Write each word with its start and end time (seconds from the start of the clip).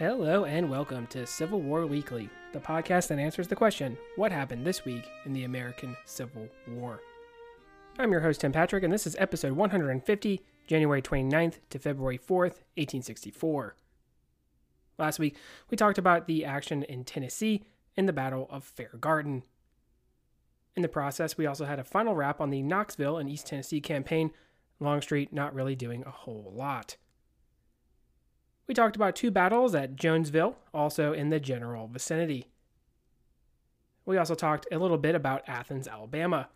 Hello 0.00 0.46
and 0.46 0.70
welcome 0.70 1.06
to 1.08 1.26
Civil 1.26 1.60
War 1.60 1.84
Weekly, 1.84 2.30
the 2.54 2.58
podcast 2.58 3.08
that 3.08 3.18
answers 3.18 3.48
the 3.48 3.54
question 3.54 3.98
what 4.16 4.32
happened 4.32 4.66
this 4.66 4.82
week 4.86 5.06
in 5.26 5.34
the 5.34 5.44
American 5.44 5.94
Civil 6.06 6.48
War? 6.68 7.02
I'm 7.98 8.10
your 8.10 8.22
host, 8.22 8.40
Tim 8.40 8.50
Patrick, 8.50 8.82
and 8.82 8.90
this 8.90 9.06
is 9.06 9.14
episode 9.18 9.52
150, 9.52 10.42
January 10.66 11.02
29th 11.02 11.58
to 11.68 11.78
February 11.78 12.16
4th, 12.16 12.64
1864. 12.78 13.76
Last 14.96 15.18
week, 15.18 15.36
we 15.68 15.76
talked 15.76 15.98
about 15.98 16.26
the 16.26 16.46
action 16.46 16.82
in 16.84 17.04
Tennessee 17.04 17.62
in 17.94 18.06
the 18.06 18.14
Battle 18.14 18.48
of 18.50 18.64
Fair 18.64 18.92
Garden. 18.98 19.42
In 20.76 20.80
the 20.80 20.88
process, 20.88 21.36
we 21.36 21.44
also 21.44 21.66
had 21.66 21.78
a 21.78 21.84
final 21.84 22.14
wrap 22.14 22.40
on 22.40 22.48
the 22.48 22.62
Knoxville 22.62 23.18
and 23.18 23.28
East 23.28 23.48
Tennessee 23.48 23.82
campaign, 23.82 24.30
Longstreet 24.78 25.30
not 25.30 25.54
really 25.54 25.76
doing 25.76 26.04
a 26.06 26.10
whole 26.10 26.54
lot. 26.56 26.96
We 28.70 28.74
talked 28.74 28.94
about 28.94 29.16
two 29.16 29.32
battles 29.32 29.74
at 29.74 29.96
Jonesville, 29.96 30.54
also 30.72 31.12
in 31.12 31.30
the 31.30 31.40
general 31.40 31.88
vicinity. 31.88 32.46
We 34.06 34.16
also 34.16 34.36
talked 34.36 34.68
a 34.70 34.78
little 34.78 34.96
bit 34.96 35.16
about 35.16 35.42
Athens, 35.48 35.88
Alabama. 35.88 36.48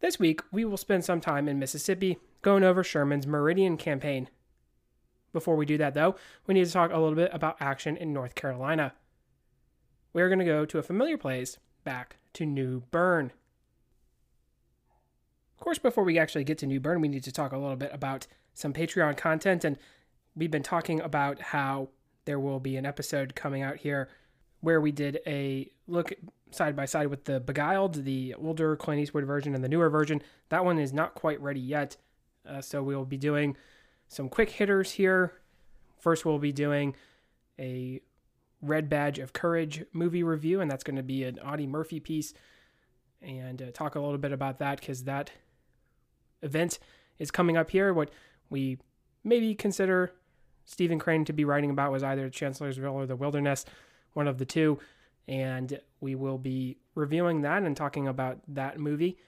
This 0.00 0.18
week, 0.18 0.42
we 0.52 0.66
will 0.66 0.76
spend 0.76 1.06
some 1.06 1.22
time 1.22 1.48
in 1.48 1.58
Mississippi 1.58 2.18
going 2.42 2.62
over 2.62 2.84
Sherman's 2.84 3.26
Meridian 3.26 3.78
campaign. 3.78 4.28
Before 5.32 5.56
we 5.56 5.64
do 5.64 5.78
that, 5.78 5.94
though, 5.94 6.16
we 6.46 6.52
need 6.52 6.66
to 6.66 6.70
talk 6.70 6.92
a 6.92 6.98
little 6.98 7.16
bit 7.16 7.30
about 7.32 7.56
action 7.58 7.96
in 7.96 8.12
North 8.12 8.34
Carolina. 8.34 8.92
We're 10.12 10.28
going 10.28 10.40
to 10.40 10.44
go 10.44 10.66
to 10.66 10.78
a 10.78 10.82
familiar 10.82 11.16
place, 11.16 11.56
back 11.84 12.16
to 12.34 12.44
New 12.44 12.82
Bern. 12.90 13.32
Of 15.56 15.64
course, 15.64 15.78
before 15.78 16.04
we 16.04 16.18
actually 16.18 16.44
get 16.44 16.58
to 16.58 16.66
New 16.66 16.80
Bern, 16.80 17.00
we 17.00 17.08
need 17.08 17.24
to 17.24 17.32
talk 17.32 17.52
a 17.52 17.58
little 17.58 17.76
bit 17.76 17.94
about 17.94 18.26
some 18.58 18.72
Patreon 18.72 19.16
content. 19.16 19.64
And 19.64 19.78
we've 20.34 20.50
been 20.50 20.64
talking 20.64 21.00
about 21.00 21.40
how 21.40 21.90
there 22.24 22.40
will 22.40 22.58
be 22.58 22.76
an 22.76 22.84
episode 22.84 23.36
coming 23.36 23.62
out 23.62 23.76
here 23.76 24.08
where 24.60 24.80
we 24.80 24.90
did 24.90 25.20
a 25.28 25.70
look 25.86 26.12
side 26.50 26.74
by 26.74 26.84
side 26.84 27.06
with 27.06 27.24
the 27.24 27.38
Beguiled, 27.38 28.04
the 28.04 28.34
older 28.34 28.74
Clint 28.74 29.00
Eastwood 29.00 29.24
version 29.24 29.54
and 29.54 29.62
the 29.62 29.68
newer 29.68 29.88
version. 29.88 30.20
That 30.48 30.64
one 30.64 30.80
is 30.80 30.92
not 30.92 31.14
quite 31.14 31.40
ready 31.40 31.60
yet. 31.60 31.96
Uh, 32.44 32.60
so 32.60 32.82
we 32.82 32.96
will 32.96 33.04
be 33.04 33.16
doing 33.16 33.56
some 34.08 34.28
quick 34.28 34.50
hitters 34.50 34.92
here. 34.92 35.34
First, 36.00 36.24
we'll 36.24 36.40
be 36.40 36.52
doing 36.52 36.96
a 37.60 38.00
Red 38.60 38.88
Badge 38.88 39.20
of 39.20 39.32
Courage 39.32 39.84
movie 39.92 40.24
review, 40.24 40.60
and 40.60 40.68
that's 40.68 40.82
going 40.82 40.96
to 40.96 41.02
be 41.04 41.22
an 41.22 41.38
Audie 41.38 41.66
Murphy 41.68 42.00
piece. 42.00 42.34
And 43.22 43.62
uh, 43.62 43.70
talk 43.72 43.94
a 43.94 44.00
little 44.00 44.18
bit 44.18 44.32
about 44.32 44.58
that 44.58 44.80
because 44.80 45.04
that 45.04 45.30
event 46.42 46.80
is 47.20 47.30
coming 47.30 47.56
up 47.56 47.70
here. 47.70 47.92
What 47.92 48.10
we 48.50 48.78
maybe 49.24 49.54
consider 49.54 50.12
Stephen 50.64 50.98
Crane 50.98 51.24
to 51.24 51.32
be 51.32 51.44
writing 51.44 51.70
about 51.70 51.92
was 51.92 52.02
either 52.02 52.28
Chancellorsville 52.28 52.92
or 52.92 53.06
the 53.06 53.16
Wilderness, 53.16 53.64
one 54.12 54.28
of 54.28 54.38
the 54.38 54.44
two. 54.44 54.78
And 55.26 55.80
we 56.00 56.14
will 56.14 56.38
be 56.38 56.78
reviewing 56.94 57.42
that 57.42 57.62
and 57.62 57.76
talking 57.76 58.08
about 58.08 58.40
that 58.48 58.78
movie. 58.78 59.18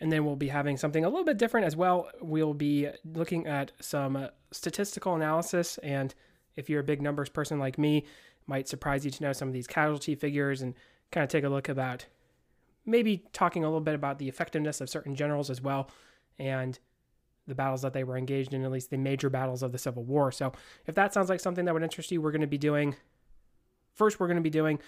And 0.00 0.12
then 0.12 0.24
we'll 0.24 0.36
be 0.36 0.48
having 0.48 0.76
something 0.76 1.04
a 1.04 1.08
little 1.08 1.24
bit 1.24 1.38
different 1.38 1.66
as 1.66 1.76
well. 1.76 2.10
We'll 2.20 2.54
be 2.54 2.88
looking 3.04 3.46
at 3.46 3.72
some 3.80 4.28
statistical 4.50 5.14
analysis. 5.14 5.78
And 5.78 6.14
if 6.56 6.68
you're 6.68 6.80
a 6.80 6.84
big 6.84 7.00
numbers 7.00 7.30
person 7.30 7.58
like 7.58 7.78
me, 7.78 8.04
might 8.46 8.68
surprise 8.68 9.04
you 9.04 9.10
to 9.10 9.22
know 9.22 9.32
some 9.32 9.48
of 9.48 9.54
these 9.54 9.66
casualty 9.66 10.14
figures 10.14 10.62
and 10.62 10.74
kind 11.10 11.24
of 11.24 11.30
take 11.30 11.44
a 11.44 11.48
look 11.48 11.68
about 11.68 12.06
maybe 12.84 13.24
talking 13.32 13.64
a 13.64 13.66
little 13.66 13.80
bit 13.80 13.94
about 13.94 14.18
the 14.18 14.28
effectiveness 14.28 14.80
of 14.80 14.88
certain 14.88 15.14
generals 15.14 15.50
as 15.50 15.60
well 15.60 15.90
and 16.38 16.78
the 17.46 17.54
battles 17.54 17.82
that 17.82 17.92
they 17.92 18.04
were 18.04 18.16
engaged 18.16 18.52
in, 18.52 18.64
at 18.64 18.70
least 18.70 18.90
the 18.90 18.96
major 18.96 19.30
battles 19.30 19.62
of 19.62 19.72
the 19.72 19.78
Civil 19.78 20.04
War. 20.04 20.32
So, 20.32 20.52
if 20.86 20.94
that 20.94 21.14
sounds 21.14 21.28
like 21.28 21.40
something 21.40 21.64
that 21.64 21.74
would 21.74 21.82
interest 21.82 22.10
you, 22.10 22.20
we're 22.20 22.32
going 22.32 22.40
to 22.40 22.46
be 22.46 22.58
doing 22.58 22.96
first, 23.94 24.20
we're 24.20 24.26
going 24.26 24.36
to 24.36 24.42
be 24.42 24.50
doing 24.50 24.78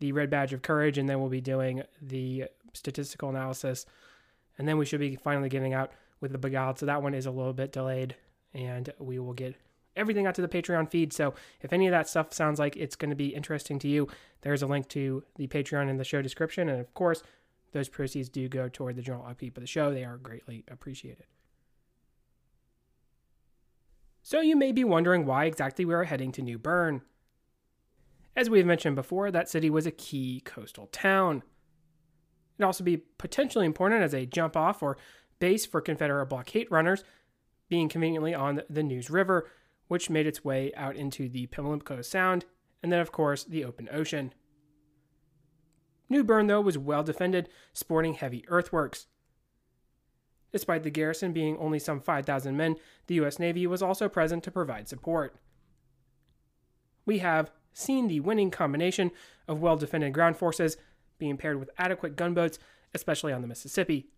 the 0.00 0.12
Red 0.12 0.30
Badge 0.30 0.52
of 0.52 0.62
Courage, 0.62 0.98
and 0.98 1.08
then 1.08 1.20
we'll 1.20 1.28
be 1.28 1.40
doing 1.40 1.82
the 2.00 2.44
statistical 2.72 3.30
analysis. 3.30 3.86
And 4.58 4.66
then 4.66 4.78
we 4.78 4.84
should 4.84 5.00
be 5.00 5.16
finally 5.16 5.48
getting 5.48 5.74
out 5.74 5.92
with 6.20 6.32
the 6.32 6.38
Beguiled. 6.38 6.78
So, 6.78 6.86
that 6.86 7.02
one 7.02 7.14
is 7.14 7.26
a 7.26 7.30
little 7.30 7.52
bit 7.52 7.72
delayed, 7.72 8.16
and 8.52 8.92
we 8.98 9.18
will 9.18 9.34
get 9.34 9.54
everything 9.96 10.26
out 10.26 10.34
to 10.36 10.42
the 10.42 10.48
Patreon 10.48 10.90
feed. 10.90 11.12
So, 11.12 11.34
if 11.60 11.72
any 11.72 11.86
of 11.86 11.92
that 11.92 12.08
stuff 12.08 12.32
sounds 12.32 12.58
like 12.58 12.76
it's 12.76 12.96
going 12.96 13.10
to 13.10 13.16
be 13.16 13.28
interesting 13.28 13.78
to 13.80 13.88
you, 13.88 14.08
there's 14.42 14.62
a 14.62 14.66
link 14.66 14.88
to 14.88 15.22
the 15.36 15.46
Patreon 15.46 15.88
in 15.88 15.96
the 15.96 16.04
show 16.04 16.22
description. 16.22 16.68
And 16.68 16.80
of 16.80 16.92
course, 16.94 17.22
those 17.72 17.88
proceeds 17.88 18.28
do 18.28 18.48
go 18.48 18.68
toward 18.68 18.96
the 18.96 19.02
general 19.02 19.26
upkeep 19.26 19.56
of 19.56 19.62
the 19.62 19.66
show. 19.66 19.92
They 19.92 20.04
are 20.04 20.16
greatly 20.16 20.64
appreciated. 20.68 21.26
So 24.28 24.42
you 24.42 24.56
may 24.56 24.72
be 24.72 24.84
wondering 24.84 25.24
why 25.24 25.46
exactly 25.46 25.86
we 25.86 25.94
are 25.94 26.04
heading 26.04 26.32
to 26.32 26.42
New 26.42 26.58
Bern. 26.58 27.00
As 28.36 28.50
we 28.50 28.58
have 28.58 28.66
mentioned 28.66 28.94
before, 28.94 29.30
that 29.30 29.48
city 29.48 29.70
was 29.70 29.86
a 29.86 29.90
key 29.90 30.42
coastal 30.44 30.88
town. 30.88 31.42
It'd 32.58 32.66
also 32.66 32.84
be 32.84 32.98
potentially 33.16 33.64
important 33.64 34.02
as 34.02 34.12
a 34.12 34.26
jump 34.26 34.54
off 34.54 34.82
or 34.82 34.98
base 35.38 35.64
for 35.64 35.80
Confederate 35.80 36.26
blockade 36.26 36.70
runners, 36.70 37.04
being 37.70 37.88
conveniently 37.88 38.34
on 38.34 38.60
the 38.68 38.82
Neuse 38.82 39.08
River, 39.08 39.48
which 39.86 40.10
made 40.10 40.26
its 40.26 40.44
way 40.44 40.74
out 40.74 40.94
into 40.94 41.30
the 41.30 41.46
Pamlico 41.46 42.02
Sound, 42.02 42.44
and 42.82 42.92
then, 42.92 43.00
of 43.00 43.10
course, 43.10 43.44
the 43.44 43.64
open 43.64 43.88
ocean. 43.90 44.34
New 46.10 46.22
Bern, 46.22 46.48
though, 46.48 46.60
was 46.60 46.76
well 46.76 47.02
defended, 47.02 47.48
sporting 47.72 48.12
heavy 48.12 48.44
earthworks. 48.48 49.06
Despite 50.52 50.82
the 50.82 50.90
garrison 50.90 51.32
being 51.32 51.56
only 51.58 51.78
some 51.78 52.00
5,000 52.00 52.56
men, 52.56 52.76
the 53.06 53.16
U.S. 53.16 53.38
Navy 53.38 53.66
was 53.66 53.82
also 53.82 54.08
present 54.08 54.42
to 54.44 54.50
provide 54.50 54.88
support. 54.88 55.36
We 57.04 57.18
have 57.18 57.50
seen 57.72 58.08
the 58.08 58.20
winning 58.20 58.50
combination 58.50 59.10
of 59.46 59.60
well 59.60 59.76
defended 59.76 60.12
ground 60.12 60.36
forces 60.36 60.76
being 61.18 61.36
paired 61.36 61.60
with 61.60 61.70
adequate 61.78 62.16
gunboats, 62.16 62.58
especially 62.94 63.32
on 63.32 63.42
the 63.42 63.48
Mississippi. 63.48 64.08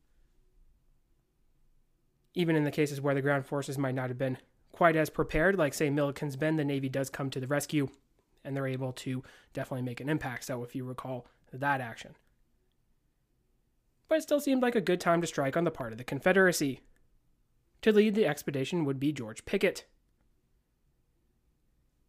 Even 2.35 2.55
in 2.55 2.65
the 2.65 2.71
cases 2.71 3.01
where 3.01 3.15
the 3.15 3.23
ground 3.23 3.45
forces 3.45 3.77
might 3.77 3.95
not 3.95 4.09
have 4.09 4.19
been 4.19 4.39
quite 4.73 4.95
as 4.95 5.11
prepared, 5.11 5.59
like, 5.59 5.75
say, 5.75 5.91
Milliken's 5.91 6.37
Bend, 6.37 6.59
the 6.59 6.65
Navy 6.65 6.89
does 6.89 7.11
come 7.11 7.29
to 7.31 7.41
the 7.41 7.49
rescue 7.49 7.89
and 8.45 8.57
they're 8.57 8.69
able 8.69 8.93
to 8.93 9.23
definitely 9.53 9.83
make 9.83 10.01
an 10.01 10.09
impact. 10.09 10.45
So, 10.45 10.63
if 10.63 10.77
you 10.77 10.85
recall 10.85 11.27
that 11.53 11.81
action 11.81 12.15
but 14.11 14.19
it 14.19 14.23
still 14.23 14.41
seemed 14.41 14.61
like 14.61 14.75
a 14.75 14.81
good 14.81 15.01
time 15.01 15.21
to 15.21 15.27
strike 15.27 15.57
on 15.57 15.63
the 15.63 15.71
part 15.71 15.93
of 15.93 15.99
the 15.99 16.05
Confederacy. 16.05 16.81
To 17.83 17.93
lead 17.93 18.17
the 18.17 18.27
expedition 18.27 18.85
would 18.85 18.99
be 18.99 19.13
George 19.13 19.45
Pickett. 19.45 19.87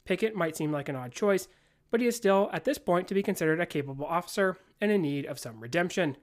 Pickett 0.03 0.35
might 0.35 0.57
seem 0.57 0.71
like 0.71 0.89
an 0.89 0.95
odd 0.95 1.11
choice, 1.11 1.47
but 1.91 2.01
he 2.01 2.07
is 2.07 2.15
still, 2.15 2.49
at 2.51 2.65
this 2.65 2.79
point, 2.79 3.07
to 3.07 3.13
be 3.13 3.21
considered 3.21 3.61
a 3.61 3.67
capable 3.67 4.07
officer 4.07 4.57
and 4.81 4.91
in 4.91 5.03
need 5.03 5.27
of 5.27 5.37
some 5.37 5.59
redemption. 5.59 6.17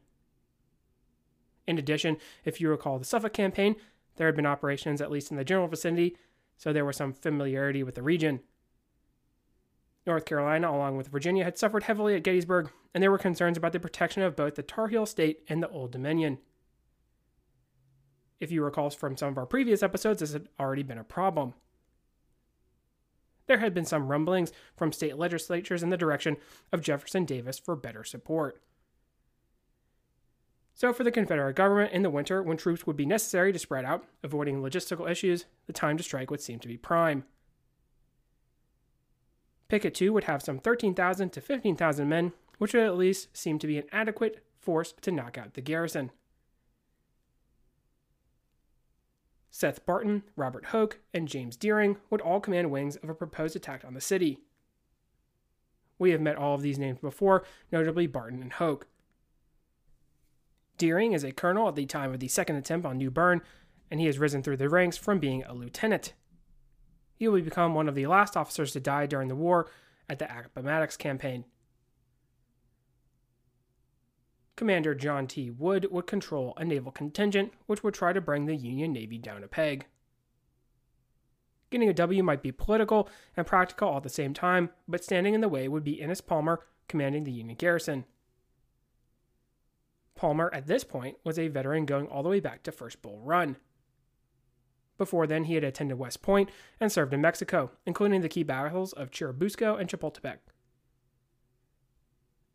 In 1.69 1.79
addition, 1.79 2.17
if 2.45 2.61
you 2.61 2.69
recall 2.69 2.99
the 2.99 3.05
Suffolk 3.05 3.33
campaign, 3.33 3.77
there 4.17 4.27
had 4.27 4.35
been 4.35 4.47
operations 4.47 5.01
at 5.01 5.13
least 5.13 5.31
in 5.31 5.37
the 5.37 5.45
general 5.45 5.69
vicinity, 5.69 6.17
so 6.57 6.73
there 6.73 6.85
was 6.85 6.97
some 6.97 7.13
familiarity 7.13 7.85
with 7.85 7.95
the 7.95 8.03
region. 8.03 8.41
North 10.09 10.25
Carolina, 10.25 10.69
along 10.69 10.97
with 10.97 11.09
Virginia, 11.09 11.45
had 11.45 11.57
suffered 11.57 11.85
heavily 11.85 12.17
at 12.17 12.25
Gettysburg, 12.25 12.73
and 12.93 13.03
there 13.03 13.11
were 13.11 13.19
concerns 13.19 13.57
about 13.57 13.73
the 13.73 13.79
protection 13.79 14.23
of 14.23 14.35
both 14.35 14.57
the 14.57 14.63
Tar 14.63 14.89
Heel 14.89 15.07
State 15.07 15.45
and 15.49 15.63
the 15.63 15.69
Old 15.69 15.93
Dominion. 15.93 16.39
If 18.41 18.51
you 18.51 18.65
recall 18.65 18.91
from 18.91 19.17
some 19.17 19.29
of 19.29 19.39
our 19.39 19.47
previous 19.47 19.83
episodes, 19.83 20.21
this 20.21 20.33
had 20.33 20.49
already 20.59 20.83
been 20.83 20.99
a 20.99 21.05
problem. 21.05 21.55
There 23.47 23.59
had 23.59 23.75
been 23.75 23.85
some 23.85 24.09
rumblings 24.09 24.53
from 24.77 24.93
state 24.93 25.17
legislatures 25.17 25.83
in 25.83 25.91
the 25.91 25.97
direction 25.97 26.37
of 26.73 26.83
Jefferson 26.83 27.25
Davis 27.25 27.59
for 27.59 27.77
better 27.77 28.05
support. 28.05 28.61
So, 30.75 30.93
for 30.93 31.03
the 31.03 31.11
Confederate 31.11 31.57
government 31.57 31.93
in 31.93 32.03
the 32.03 32.11
winter, 32.11 32.43
when 32.43 32.57
troops 32.57 32.87
would 32.87 32.97
be 32.97 33.07
necessary 33.07 33.53
to 33.53 33.59
spread 33.59 33.85
out, 33.85 34.05
avoiding 34.23 34.63
logistical 34.63 35.11
issues, 35.11 35.47
the 35.67 35.73
time 35.73 35.97
to 35.97 36.05
strike 36.05 36.31
would 36.31 36.41
seem 36.41 36.61
to 36.61 36.69
be 36.69 36.77
prime. 36.77 37.25
Pickett 39.69 39.95
too, 39.95 40.13
would 40.13 40.25
have 40.25 40.43
some 40.43 40.59
13,000 40.59 41.31
to 41.31 41.41
15,000 41.41 42.09
men, 42.09 42.33
which 42.59 42.73
would 42.73 42.83
at 42.83 42.97
least 42.97 43.37
seem 43.37 43.59
to 43.59 43.67
be 43.67 43.79
an 43.79 43.85
adequate 43.93 44.45
force 44.59 44.95
to 45.03 45.13
knock 45.13 45.37
out 45.37 45.55
the 45.55 45.61
garrison. 45.61 46.11
Seth 49.51 49.85
Barton, 49.85 50.23
Robert 50.37 50.67
Hoke, 50.67 51.01
and 51.13 51.29
James 51.29 51.57
Dearing 51.57 51.97
would 52.11 52.21
all 52.21 52.41
command 52.41 52.71
wings 52.71 52.97
of 52.97 53.09
a 53.09 53.15
proposed 53.15 53.57
attack 53.57 53.85
on 53.85 53.95
the 53.95 54.01
city. 54.01 54.41
We 55.99 56.13
have 56.13 56.21
met 56.21 56.37
all 56.37 56.55
of 56.55 56.63
these 56.63 56.79
names 56.79 56.99
before, 57.01 57.45
notably 57.73 58.07
Barton 58.07 58.41
and 58.41 58.53
Hoke. 58.53 58.87
Dearing 60.77 61.13
is 61.13 61.25
a 61.25 61.33
colonel 61.33 61.67
at 61.69 61.75
the 61.75 61.87
time 61.87 62.15
of 62.15 62.21
the 62.21 62.29
second 62.29 62.57
attempt 62.57 62.87
on 62.87 62.99
New 62.99 63.11
Bern, 63.11 63.43
and 63.91 63.99
he 63.99 64.07
has 64.07 64.19
risen 64.19 64.43
through 64.43 64.59
the 64.59 64.69
ranks 64.69 64.97
from 64.97 65.19
being 65.19 65.43
a 65.43 65.55
lieutenant. 65.55 66.13
He 67.19 67.27
would 67.27 67.45
become 67.45 67.75
one 67.75 67.89
of 67.89 67.97
the 67.97 68.07
last 68.07 68.37
officers 68.37 68.73
to 68.73 68.81
die 68.81 69.07
during 69.07 69.29
the 69.29 69.35
war 69.35 69.69
at 70.09 70.21
the 70.21 70.29
Appomattox 70.31 70.97
campaign. 70.97 71.45
Commander 74.57 74.95
John 74.95 75.27
T. 75.27 75.51
Wood 75.51 75.89
would 75.91 76.07
control 76.07 76.55
a 76.57 76.65
naval 76.65 76.93
contingent 76.93 77.53
which 77.67 77.83
would 77.83 77.95
try 77.95 78.13
to 78.13 78.21
bring 78.21 78.47
the 78.47 78.57
Union 78.57 78.93
Navy 78.93 79.19
down 79.19 79.45
a 79.45 79.49
peg. 79.49 79.87
Getting 81.71 81.89
a 81.89 81.95
W 81.95 82.23
might 82.23 82.43
be 82.43 82.53
political 82.53 83.09
and 83.37 83.47
practical 83.47 83.89
all 83.89 83.99
at 83.99 84.03
the 84.05 84.09
same 84.09 84.33
time, 84.33 84.71
but 84.87 85.05
standing 85.05 85.35
in 85.35 85.41
the 85.41 85.49
way 85.49 85.69
would 85.69 85.85
be 85.85 86.01
Innis 86.01 86.21
Palmer 86.21 86.67
commanding 86.89 87.25
the 87.25 87.33
Union 87.33 87.57
garrison. 87.57 88.05
Palmer, 90.15 90.51
at 90.53 90.67
this 90.67 90.83
point, 90.83 91.17
was 91.23 91.39
a 91.39 91.49
veteran 91.49 91.85
going 91.85 92.07
all 92.07 92.23
the 92.23 92.29
way 92.29 92.41
back 92.41 92.63
to 92.65 92.73
First 92.73 93.03
Bull 93.03 93.21
Run. 93.21 93.57
Before 94.99 95.27
then, 95.27 95.45
he 95.45 95.55
had 95.55 95.65
attended 95.65 95.99
West 95.99 96.21
Point 96.23 96.51
and 96.81 96.91
served 96.91 97.15
in 97.15 97.21
Mexico, 97.21 97.71
including 97.87 98.21
the 98.21 98.29
key 98.29 98.43
battles 98.43 98.93
of 98.93 99.11
Churubusco 99.11 99.81
and 99.81 99.89
Chapultepec. 99.89 100.39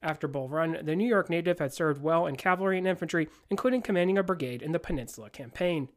After 0.03 0.27
Bull 0.27 0.49
Run, 0.49 0.77
the 0.83 0.97
New 0.97 1.07
York 1.07 1.29
native 1.29 1.59
had 1.59 1.73
served 1.73 2.01
well 2.01 2.27
in 2.27 2.35
cavalry 2.35 2.77
and 2.77 2.85
infantry, 2.85 3.29
including 3.49 3.81
commanding 3.81 4.17
a 4.17 4.23
brigade 4.23 4.61
in 4.61 4.73
the 4.73 4.79
Peninsula 4.79 5.29
Campaign. 5.29 5.87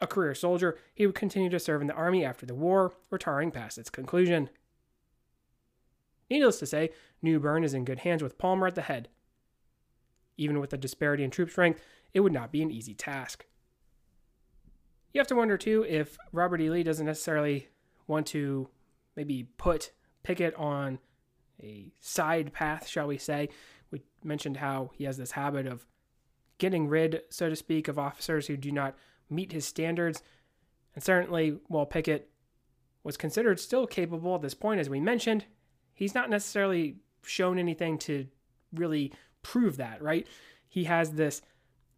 A 0.00 0.06
career 0.06 0.34
soldier, 0.34 0.78
he 0.94 1.04
would 1.04 1.16
continue 1.16 1.50
to 1.50 1.58
serve 1.58 1.80
in 1.80 1.88
the 1.88 1.94
Army 1.94 2.24
after 2.24 2.46
the 2.46 2.54
war, 2.54 2.92
retiring 3.10 3.50
past 3.50 3.76
its 3.76 3.90
conclusion. 3.90 4.50
Needless 6.30 6.60
to 6.60 6.66
say, 6.66 6.90
New 7.20 7.40
Bern 7.40 7.64
is 7.64 7.74
in 7.74 7.84
good 7.84 8.00
hands 8.00 8.22
with 8.22 8.38
Palmer 8.38 8.68
at 8.68 8.76
the 8.76 8.82
head. 8.82 9.08
Even 10.36 10.60
with 10.60 10.70
the 10.70 10.78
disparity 10.78 11.24
in 11.24 11.30
troop 11.30 11.50
strength, 11.50 11.80
it 12.14 12.20
would 12.20 12.32
not 12.32 12.52
be 12.52 12.62
an 12.62 12.70
easy 12.70 12.94
task. 12.94 13.46
You 15.16 15.20
have 15.20 15.28
to 15.28 15.34
wonder, 15.34 15.56
too, 15.56 15.82
if 15.88 16.18
Robert 16.30 16.60
E. 16.60 16.68
Lee 16.68 16.82
doesn't 16.82 17.06
necessarily 17.06 17.70
want 18.06 18.26
to 18.26 18.68
maybe 19.16 19.48
put 19.56 19.92
Pickett 20.22 20.54
on 20.56 20.98
a 21.58 21.90
side 22.02 22.52
path, 22.52 22.86
shall 22.86 23.06
we 23.06 23.16
say. 23.16 23.48
We 23.90 24.02
mentioned 24.22 24.58
how 24.58 24.90
he 24.92 25.04
has 25.04 25.16
this 25.16 25.30
habit 25.30 25.66
of 25.66 25.86
getting 26.58 26.86
rid, 26.86 27.22
so 27.30 27.48
to 27.48 27.56
speak, 27.56 27.88
of 27.88 27.98
officers 27.98 28.46
who 28.46 28.58
do 28.58 28.70
not 28.70 28.94
meet 29.30 29.52
his 29.52 29.64
standards. 29.64 30.22
And 30.94 31.02
certainly, 31.02 31.60
while 31.68 31.86
Pickett 31.86 32.28
was 33.02 33.16
considered 33.16 33.58
still 33.58 33.86
capable 33.86 34.34
at 34.34 34.42
this 34.42 34.52
point, 34.52 34.80
as 34.80 34.90
we 34.90 35.00
mentioned, 35.00 35.46
he's 35.94 36.14
not 36.14 36.28
necessarily 36.28 36.96
shown 37.24 37.58
anything 37.58 37.96
to 38.00 38.26
really 38.74 39.14
prove 39.42 39.78
that, 39.78 40.02
right? 40.02 40.26
He 40.68 40.84
has 40.84 41.12
this 41.12 41.40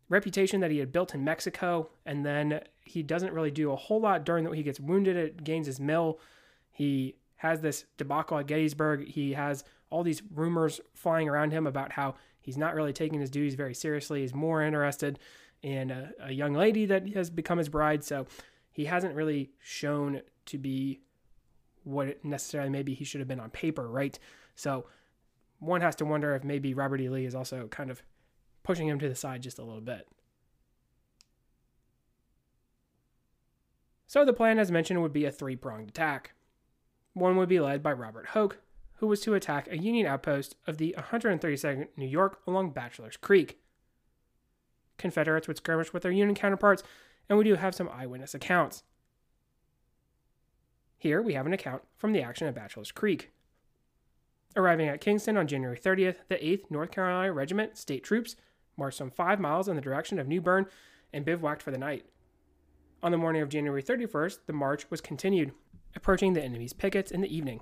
reputation 0.08 0.60
that 0.60 0.70
he 0.70 0.78
had 0.78 0.92
built 0.92 1.14
in 1.14 1.24
Mexico, 1.24 1.90
and 2.06 2.24
then 2.24 2.60
he 2.82 3.02
doesn't 3.02 3.32
really 3.32 3.50
do 3.50 3.72
a 3.72 3.76
whole 3.76 4.00
lot 4.00 4.24
during 4.24 4.44
that. 4.44 4.54
He 4.54 4.62
gets 4.62 4.80
wounded 4.80 5.16
at 5.16 5.44
Gaines's 5.44 5.78
Mill. 5.78 6.18
He 6.70 7.16
has 7.36 7.60
this 7.60 7.84
debacle 7.96 8.38
at 8.38 8.46
Gettysburg. 8.46 9.06
He 9.06 9.34
has 9.34 9.64
all 9.90 10.02
these 10.02 10.22
rumors 10.34 10.80
flying 10.94 11.28
around 11.28 11.52
him 11.52 11.66
about 11.66 11.92
how 11.92 12.14
he's 12.40 12.56
not 12.56 12.74
really 12.74 12.92
taking 12.92 13.20
his 13.20 13.30
duties 13.30 13.54
very 13.54 13.74
seriously. 13.74 14.22
He's 14.22 14.34
more 14.34 14.62
interested 14.62 15.18
in 15.62 15.90
a, 15.90 16.10
a 16.20 16.32
young 16.32 16.54
lady 16.54 16.86
that 16.86 17.08
has 17.14 17.30
become 17.30 17.58
his 17.58 17.68
bride. 17.68 18.04
So 18.04 18.26
he 18.72 18.86
hasn't 18.86 19.14
really 19.14 19.50
shown 19.60 20.22
to 20.46 20.58
be 20.58 21.00
what 21.84 22.24
necessarily 22.24 22.70
maybe 22.70 22.94
he 22.94 23.04
should 23.04 23.20
have 23.20 23.28
been 23.28 23.40
on 23.40 23.50
paper, 23.50 23.88
right? 23.88 24.18
So 24.54 24.86
one 25.58 25.80
has 25.80 25.96
to 25.96 26.04
wonder 26.04 26.34
if 26.34 26.44
maybe 26.44 26.74
Robert 26.74 27.00
E. 27.00 27.08
Lee 27.08 27.24
is 27.24 27.34
also 27.34 27.66
kind 27.68 27.90
of 27.90 28.02
pushing 28.68 28.86
him 28.86 28.98
to 28.98 29.08
the 29.08 29.14
side 29.14 29.42
just 29.42 29.58
a 29.58 29.64
little 29.64 29.80
bit. 29.80 30.06
So 34.06 34.26
the 34.26 34.34
plan, 34.34 34.58
as 34.58 34.70
mentioned, 34.70 35.00
would 35.00 35.12
be 35.12 35.24
a 35.24 35.32
three 35.32 35.56
pronged 35.56 35.88
attack. 35.88 36.32
One 37.14 37.38
would 37.38 37.48
be 37.48 37.60
led 37.60 37.82
by 37.82 37.94
Robert 37.94 38.26
Hoke, 38.26 38.58
who 38.96 39.06
was 39.06 39.22
to 39.22 39.32
attack 39.32 39.68
a 39.68 39.78
Union 39.78 40.06
outpost 40.06 40.54
of 40.66 40.76
the 40.76 40.94
132nd 40.98 41.88
New 41.96 42.04
York 42.04 42.42
along 42.46 42.72
Bachelor's 42.72 43.16
Creek. 43.16 43.58
Confederates 44.98 45.48
would 45.48 45.56
skirmish 45.56 45.94
with 45.94 46.02
their 46.02 46.12
Union 46.12 46.34
counterparts, 46.34 46.82
and 47.26 47.38
we 47.38 47.44
do 47.44 47.54
have 47.54 47.74
some 47.74 47.88
eyewitness 47.88 48.34
accounts. 48.34 48.82
Here 50.98 51.22
we 51.22 51.32
have 51.32 51.46
an 51.46 51.54
account 51.54 51.84
from 51.96 52.12
the 52.12 52.20
action 52.20 52.46
at 52.46 52.54
Bachelor's 52.54 52.92
Creek. 52.92 53.32
Arriving 54.56 54.88
at 54.88 55.00
Kingston 55.00 55.38
on 55.38 55.46
January 55.46 55.78
30th, 55.78 56.16
the 56.28 56.36
8th 56.36 56.70
North 56.70 56.90
Carolina 56.90 57.32
Regiment 57.32 57.78
state 57.78 58.04
troops 58.04 58.36
marched 58.78 58.98
some 58.98 59.10
five 59.10 59.40
miles 59.40 59.68
in 59.68 59.76
the 59.76 59.82
direction 59.82 60.18
of 60.18 60.28
New 60.28 60.40
Bern 60.40 60.66
and 61.12 61.24
bivouacked 61.24 61.62
for 61.62 61.70
the 61.70 61.78
night. 61.78 62.06
On 63.02 63.12
the 63.12 63.18
morning 63.18 63.42
of 63.42 63.48
January 63.48 63.82
31st, 63.82 64.38
the 64.46 64.52
march 64.52 64.90
was 64.90 65.00
continued 65.00 65.52
approaching 65.94 66.32
the 66.32 66.42
enemy's 66.42 66.72
pickets 66.72 67.10
in 67.10 67.20
the 67.20 67.34
evening. 67.34 67.60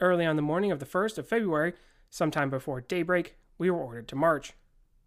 Early 0.00 0.26
on 0.26 0.36
the 0.36 0.42
morning 0.42 0.70
of 0.70 0.78
the 0.78 0.86
1st 0.86 1.18
of 1.18 1.28
February, 1.28 1.72
sometime 2.10 2.50
before 2.50 2.80
daybreak, 2.80 3.36
we 3.58 3.70
were 3.70 3.82
ordered 3.82 4.08
to 4.08 4.16
march. 4.16 4.52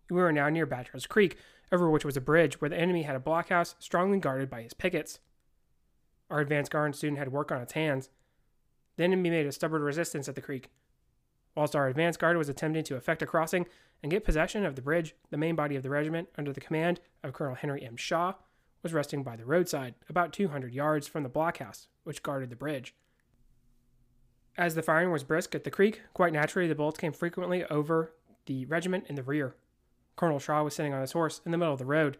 We 0.09 0.17
were 0.17 0.31
now 0.31 0.49
near 0.49 0.65
Badger's 0.65 1.05
Creek, 1.05 1.37
over 1.71 1.89
which 1.89 2.05
was 2.05 2.17
a 2.17 2.21
bridge 2.21 2.59
where 2.59 2.69
the 2.69 2.79
enemy 2.79 3.03
had 3.03 3.15
a 3.15 3.19
blockhouse 3.19 3.75
strongly 3.77 4.17
guarded 4.17 4.49
by 4.49 4.63
his 4.63 4.73
pickets. 4.73 5.19
Our 6.29 6.39
advance 6.39 6.69
guard 6.69 6.95
soon 6.95 7.15
had 7.15 7.31
work 7.31 7.51
on 7.51 7.61
its 7.61 7.73
hands. 7.73 8.09
The 8.97 9.03
enemy 9.03 9.29
made 9.29 9.45
a 9.45 9.51
stubborn 9.51 9.83
resistance 9.83 10.27
at 10.27 10.35
the 10.35 10.41
creek. 10.41 10.69
Whilst 11.55 11.75
our 11.75 11.87
advance 11.87 12.17
guard 12.17 12.37
was 12.37 12.49
attempting 12.49 12.83
to 12.85 12.95
effect 12.95 13.21
a 13.21 13.25
crossing 13.25 13.65
and 14.01 14.11
get 14.11 14.23
possession 14.23 14.65
of 14.65 14.75
the 14.75 14.81
bridge, 14.81 15.15
the 15.29 15.37
main 15.37 15.55
body 15.55 15.75
of 15.75 15.83
the 15.83 15.89
regiment, 15.89 16.29
under 16.37 16.53
the 16.53 16.61
command 16.61 17.01
of 17.23 17.33
Colonel 17.33 17.55
Henry 17.55 17.83
M. 17.83 17.97
Shaw, 17.97 18.33
was 18.81 18.93
resting 18.93 19.23
by 19.23 19.35
the 19.35 19.45
roadside, 19.45 19.95
about 20.07 20.31
200 20.31 20.73
yards 20.73 21.07
from 21.07 21.23
the 21.23 21.29
blockhouse, 21.29 21.87
which 22.03 22.23
guarded 22.23 22.49
the 22.49 22.55
bridge. 22.55 22.95
As 24.57 24.75
the 24.75 24.83
firing 24.83 25.11
was 25.11 25.23
brisk 25.23 25.53
at 25.55 25.63
the 25.63 25.71
creek, 25.71 26.01
quite 26.13 26.33
naturally 26.33 26.67
the 26.67 26.75
bullets 26.75 26.97
came 26.97 27.13
frequently 27.13 27.65
over 27.65 28.13
the 28.45 28.65
regiment 28.65 29.05
in 29.07 29.15
the 29.15 29.23
rear. 29.23 29.55
Colonel 30.15 30.39
Shaw 30.39 30.63
was 30.63 30.75
sitting 30.75 30.93
on 30.93 31.01
his 31.01 31.13
horse 31.13 31.41
in 31.45 31.51
the 31.51 31.57
middle 31.57 31.73
of 31.73 31.79
the 31.79 31.85
road. 31.85 32.17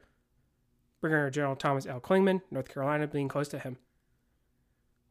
Brigadier 1.02 1.30
General 1.30 1.56
Thomas 1.56 1.86
L. 1.86 2.00
Clingman, 2.00 2.42
North 2.52 2.70
Carolina, 2.74 3.08
being 3.08 3.28
close 3.28 3.48
to 3.50 3.60
him. 3.60 3.78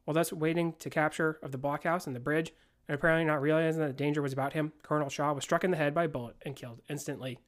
While 0.04 0.14
thus 0.14 0.32
waiting 0.32 0.74
to 0.78 0.88
capture 0.88 1.38
of 1.42 1.52
the 1.52 1.58
blockhouse 1.58 2.06
and 2.06 2.16
the 2.16 2.20
bridge, 2.20 2.52
and 2.88 2.94
apparently 2.94 3.24
not 3.24 3.42
realizing 3.42 3.80
that 3.82 3.88
the 3.88 3.92
danger 3.92 4.22
was 4.22 4.32
about 4.32 4.54
him, 4.54 4.72
Colonel 4.82 5.10
Shaw 5.10 5.32
was 5.34 5.44
struck 5.44 5.62
in 5.62 5.70
the 5.70 5.76
head 5.76 5.94
by 5.94 6.04
a 6.04 6.08
bullet 6.08 6.36
and 6.42 6.56
killed 6.56 6.80
instantly. 6.88 7.38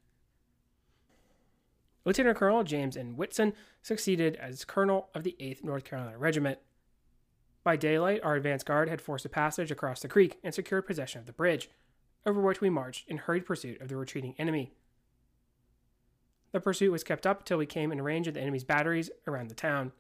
Lieutenant 2.05 2.37
Colonel 2.37 2.63
James 2.63 2.97
N. 2.97 3.17
Whitson 3.17 3.55
succeeded 3.83 4.37
as 4.37 4.65
colonel 4.65 5.09
of 5.15 5.23
the 5.23 5.37
8th 5.41 5.65
North 5.65 5.85
Carolina 5.85 6.19
Regiment. 6.19 6.59
By 7.63 7.77
daylight, 7.77 8.23
our 8.23 8.37
advance 8.37 8.63
guard 8.63 8.89
had 8.89 9.03
forced 9.03 9.27
a 9.27 9.31
passage 9.31 9.71
across 9.71 10.01
the 10.01 10.09
creek 10.09 10.39
and 10.43 10.55
secured 10.55 10.87
possession 10.87 11.21
of 11.21 11.27
the 11.27 11.33
bridge, 11.33 11.71
over 12.25 12.41
which 12.41 12.61
we 12.61 12.71
marched 12.71 13.09
in 13.09 13.19
hurried 13.19 13.45
pursuit 13.45 13.81
of 13.81 13.89
the 13.89 13.97
retreating 13.97 14.35
enemy. 14.39 14.73
The 16.53 16.61
pursuit 16.61 16.91
was 16.91 17.05
kept 17.05 17.27
up 17.27 17.41
until 17.41 17.59
we 17.59 17.67
came 17.67 17.93
in 17.93 18.03
range 18.03 18.27
of 18.29 18.35
the 18.35 18.41
enemy's 18.41 18.65
batteries 18.65 19.11
around 19.27 19.49
the 19.49 19.55
town. 19.55 19.93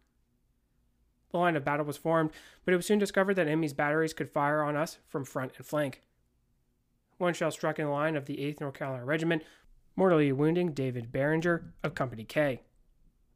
Line 1.32 1.56
of 1.56 1.64
battle 1.64 1.87
was 1.87 1.96
formed, 1.96 2.30
but 2.64 2.75
it 2.75 2.76
was 2.76 2.87
soon 2.87 2.99
discovered 2.99 3.34
that 3.34 3.46
enemy's 3.46 3.72
batteries 3.72 4.12
could 4.12 4.30
fire 4.30 4.62
on 4.62 4.76
us 4.76 4.99
from 5.06 5.25
front 5.25 5.52
and 5.56 5.66
flank. 5.66 6.02
One 7.18 7.34
shell 7.34 7.50
struck 7.50 7.78
in 7.78 7.84
the 7.84 7.90
line 7.90 8.16
of 8.16 8.26
the 8.26 8.38
8th 8.38 8.60
North 8.60 8.75
Carolina 8.75 9.04
Regiment, 9.04 9.42
mortally 9.94 10.32
wounding 10.32 10.72
David 10.72 11.12
Barringer 11.12 11.72
of 11.84 11.94
Company 11.94 12.25
K. 12.25 12.62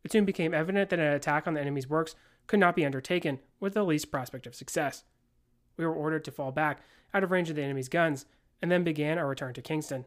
It 0.03 0.11
soon 0.11 0.25
became 0.25 0.55
evident 0.55 0.91
that 0.91 0.99
an 0.99 1.13
attack 1.13 1.47
on 1.47 1.55
the 1.55 1.61
enemy's 1.61 1.89
works 1.89 2.15
could 2.47 2.61
not 2.61 2.77
be 2.77 2.85
undertaken 2.85 3.41
with 3.61 3.75
the 3.75 3.85
least 3.85 4.11
prospect 4.11 4.47
of 4.47 4.55
success. 4.55 5.05
We 5.77 5.87
were 5.87 5.95
ordered 5.95 6.25
to 6.25 6.33
fall 6.33 6.53
back 6.53 6.81
out 7.13 7.25
of 7.25 7.31
range 7.31 7.51
of 7.51 7.57
the 7.57 7.63
enemy's 7.63 7.89
guns 7.89 8.27
and 8.61 8.71
then 8.71 8.85
began 8.85 9.19
our 9.19 9.29
return 9.29 9.55
to 9.55 9.63
Kingston. 9.63 10.05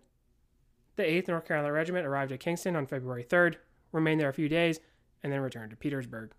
The 0.95 1.03
8th 1.03 1.27
North 1.27 1.45
Carolina 1.45 1.73
Regiment 1.73 2.07
arrived 2.07 2.31
at 2.31 2.39
Kingston 2.39 2.75
on 2.75 2.87
February 2.87 3.23
3rd, 3.23 3.55
remained 3.91 4.19
there 4.19 4.29
a 4.29 4.33
few 4.33 4.49
days, 4.49 4.79
and 5.23 5.31
then 5.31 5.41
returned 5.41 5.71
to 5.71 5.77
Petersburg. 5.77 6.31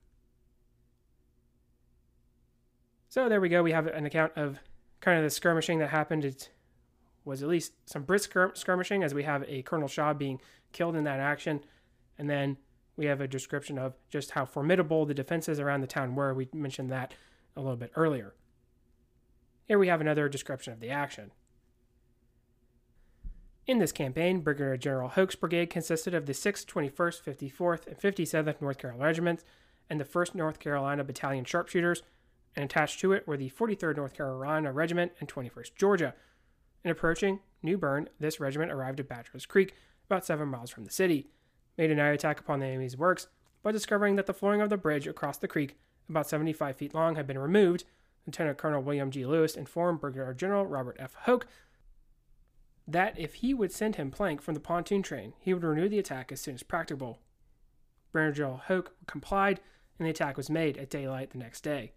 So 3.08 3.28
there 3.28 3.40
we 3.40 3.48
go. 3.48 3.62
We 3.62 3.72
have 3.72 3.86
an 3.86 4.04
account 4.04 4.32
of 4.36 4.58
kind 5.00 5.18
of 5.18 5.24
the 5.24 5.30
skirmishing 5.30 5.78
that 5.78 5.88
happened. 5.88 6.24
It 6.24 6.50
was 7.24 7.42
at 7.42 7.48
least 7.48 7.72
some 7.86 8.02
brisk 8.02 8.34
skirmishing, 8.54 9.02
as 9.02 9.14
we 9.14 9.22
have 9.22 9.44
a 9.48 9.62
Colonel 9.62 9.88
Shaw 9.88 10.12
being 10.12 10.40
killed 10.72 10.94
in 10.94 11.04
that 11.04 11.20
action, 11.20 11.64
and 12.18 12.28
then 12.28 12.58
we 12.96 13.06
have 13.06 13.20
a 13.20 13.28
description 13.28 13.78
of 13.78 13.94
just 14.10 14.32
how 14.32 14.44
formidable 14.44 15.06
the 15.06 15.14
defenses 15.14 15.58
around 15.58 15.80
the 15.80 15.86
town 15.86 16.14
were. 16.14 16.34
We 16.34 16.48
mentioned 16.52 16.90
that 16.90 17.14
a 17.56 17.60
little 17.60 17.76
bit 17.76 17.92
earlier. 17.96 18.34
Here 19.66 19.78
we 19.78 19.88
have 19.88 20.00
another 20.00 20.28
description 20.28 20.72
of 20.72 20.80
the 20.80 20.90
action. 20.90 21.30
In 23.66 23.78
this 23.78 23.92
campaign, 23.92 24.40
Brigadier 24.40 24.76
General 24.76 25.10
Hoke's 25.10 25.34
brigade 25.34 25.70
consisted 25.70 26.14
of 26.14 26.26
the 26.26 26.32
6th, 26.32 26.64
21st, 26.66 27.22
54th, 27.22 27.86
and 27.86 27.98
57th 27.98 28.60
North 28.60 28.78
Carolina 28.78 29.04
Regiments 29.04 29.44
and 29.90 30.00
the 30.00 30.04
1st 30.04 30.34
North 30.34 30.58
Carolina 30.58 31.04
Battalion 31.04 31.44
Sharpshooters, 31.44 32.02
and 32.58 32.64
attached 32.64 32.98
to 32.98 33.12
it 33.12 33.24
were 33.24 33.36
the 33.36 33.50
43rd 33.50 33.96
North 33.96 34.14
Carolina 34.14 34.72
Regiment 34.72 35.12
and 35.20 35.28
21st 35.28 35.76
Georgia. 35.76 36.14
In 36.84 36.90
approaching 36.90 37.38
New 37.62 37.78
Bern, 37.78 38.08
this 38.18 38.40
regiment 38.40 38.72
arrived 38.72 38.98
at 38.98 39.08
Bachelor's 39.08 39.46
Creek, 39.46 39.74
about 40.06 40.26
seven 40.26 40.48
miles 40.48 40.70
from 40.70 40.84
the 40.84 40.90
city 40.90 41.30
made 41.76 41.92
an 41.92 41.98
night 41.98 42.08
attack 42.08 42.40
upon 42.40 42.58
the 42.58 42.66
enemy's 42.66 42.96
works, 42.96 43.28
but 43.62 43.70
discovering 43.70 44.16
that 44.16 44.26
the 44.26 44.34
flooring 44.34 44.60
of 44.60 44.70
the 44.70 44.76
bridge 44.76 45.06
across 45.06 45.38
the 45.38 45.46
creek, 45.46 45.78
about 46.08 46.28
75 46.28 46.76
feet 46.76 46.94
long, 46.94 47.14
had 47.14 47.26
been 47.26 47.38
removed, 47.38 47.84
Lieutenant 48.26 48.58
Colonel 48.58 48.82
William 48.82 49.12
G. 49.12 49.24
Lewis 49.24 49.54
informed 49.54 50.00
Brigadier 50.00 50.34
General 50.34 50.66
Robert 50.66 50.96
F. 50.98 51.14
Hoke 51.22 51.46
that 52.88 53.18
if 53.18 53.34
he 53.34 53.54
would 53.54 53.70
send 53.70 53.96
him 53.96 54.10
plank 54.10 54.42
from 54.42 54.54
the 54.54 54.60
pontoon 54.60 55.02
train, 55.02 55.34
he 55.38 55.54
would 55.54 55.62
renew 55.62 55.88
the 55.88 55.98
attack 55.98 56.32
as 56.32 56.40
soon 56.40 56.54
as 56.54 56.62
practicable. 56.62 57.20
Brigadier 58.10 58.32
General 58.32 58.56
Hoke 58.66 58.94
complied, 59.06 59.60
and 59.98 60.06
the 60.06 60.10
attack 60.10 60.36
was 60.36 60.50
made 60.50 60.76
at 60.78 60.90
daylight 60.90 61.30
the 61.30 61.38
next 61.38 61.60
day. 61.60 61.92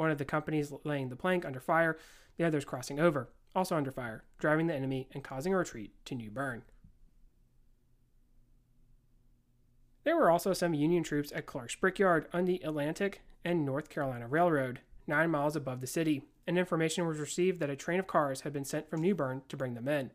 One 0.00 0.10
of 0.10 0.16
the 0.16 0.24
companies 0.24 0.72
laying 0.82 1.10
the 1.10 1.14
plank 1.14 1.44
under 1.44 1.60
fire, 1.60 1.98
the 2.38 2.44
others 2.44 2.64
crossing 2.64 2.98
over, 2.98 3.28
also 3.54 3.76
under 3.76 3.90
fire, 3.90 4.24
driving 4.38 4.66
the 4.66 4.74
enemy 4.74 5.10
and 5.12 5.22
causing 5.22 5.52
a 5.52 5.58
retreat 5.58 5.92
to 6.06 6.14
New 6.14 6.30
Bern. 6.30 6.62
There 10.04 10.16
were 10.16 10.30
also 10.30 10.54
some 10.54 10.72
Union 10.72 11.02
troops 11.02 11.32
at 11.34 11.44
Clark's 11.44 11.74
Brickyard 11.74 12.28
on 12.32 12.46
the 12.46 12.62
Atlantic 12.64 13.20
and 13.44 13.66
North 13.66 13.90
Carolina 13.90 14.26
Railroad, 14.26 14.80
nine 15.06 15.30
miles 15.30 15.54
above 15.54 15.82
the 15.82 15.86
city, 15.86 16.22
and 16.46 16.58
information 16.58 17.06
was 17.06 17.18
received 17.18 17.60
that 17.60 17.68
a 17.68 17.76
train 17.76 18.00
of 18.00 18.06
cars 18.06 18.40
had 18.40 18.54
been 18.54 18.64
sent 18.64 18.88
from 18.88 19.02
New 19.02 19.14
Bern 19.14 19.42
to 19.50 19.56
bring 19.58 19.74
them 19.74 19.86
in. 19.86 20.12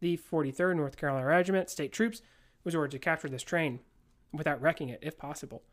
The 0.00 0.16
43rd 0.16 0.76
North 0.76 0.96
Carolina 0.96 1.26
Regiment, 1.26 1.68
state 1.68 1.92
troops, 1.92 2.22
was 2.64 2.74
ordered 2.74 2.92
to 2.92 2.98
capture 2.98 3.28
this 3.28 3.42
train, 3.42 3.80
without 4.32 4.62
wrecking 4.62 4.88
it 4.88 5.00
if 5.02 5.18
possible, 5.18 5.64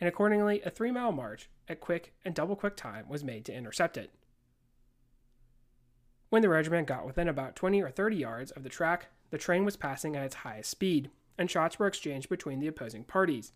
and 0.00 0.08
accordingly, 0.08 0.62
a 0.62 0.70
three 0.70 0.90
mile 0.90 1.12
march 1.12 1.48
at 1.68 1.80
quick 1.80 2.14
and 2.24 2.34
double 2.34 2.56
quick 2.56 2.76
time 2.76 3.08
was 3.08 3.24
made 3.24 3.44
to 3.46 3.54
intercept 3.54 3.96
it. 3.96 4.10
When 6.30 6.42
the 6.42 6.48
regiment 6.48 6.86
got 6.86 7.06
within 7.06 7.28
about 7.28 7.56
20 7.56 7.82
or 7.82 7.90
30 7.90 8.16
yards 8.16 8.50
of 8.50 8.62
the 8.62 8.68
track, 8.68 9.08
the 9.30 9.38
train 9.38 9.64
was 9.64 9.76
passing 9.76 10.14
at 10.14 10.24
its 10.24 10.36
highest 10.36 10.70
speed, 10.70 11.10
and 11.38 11.50
shots 11.50 11.78
were 11.78 11.86
exchanged 11.86 12.28
between 12.28 12.60
the 12.60 12.66
opposing 12.66 13.04
parties. 13.04 13.52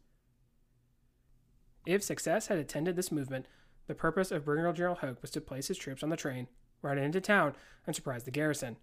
If 1.84 2.02
success 2.02 2.46
had 2.46 2.58
attended 2.58 2.96
this 2.96 3.12
movement, 3.12 3.46
the 3.88 3.94
purpose 3.94 4.30
of 4.30 4.44
Brigadier 4.44 4.72
General 4.72 4.94
Hoke 4.96 5.20
was 5.20 5.30
to 5.32 5.40
place 5.40 5.68
his 5.68 5.76
troops 5.76 6.02
on 6.02 6.08
the 6.08 6.16
train, 6.16 6.48
ride 6.80 6.98
into 6.98 7.20
town, 7.20 7.54
and 7.86 7.94
surprise 7.94 8.22
the 8.22 8.30
garrison. 8.30 8.76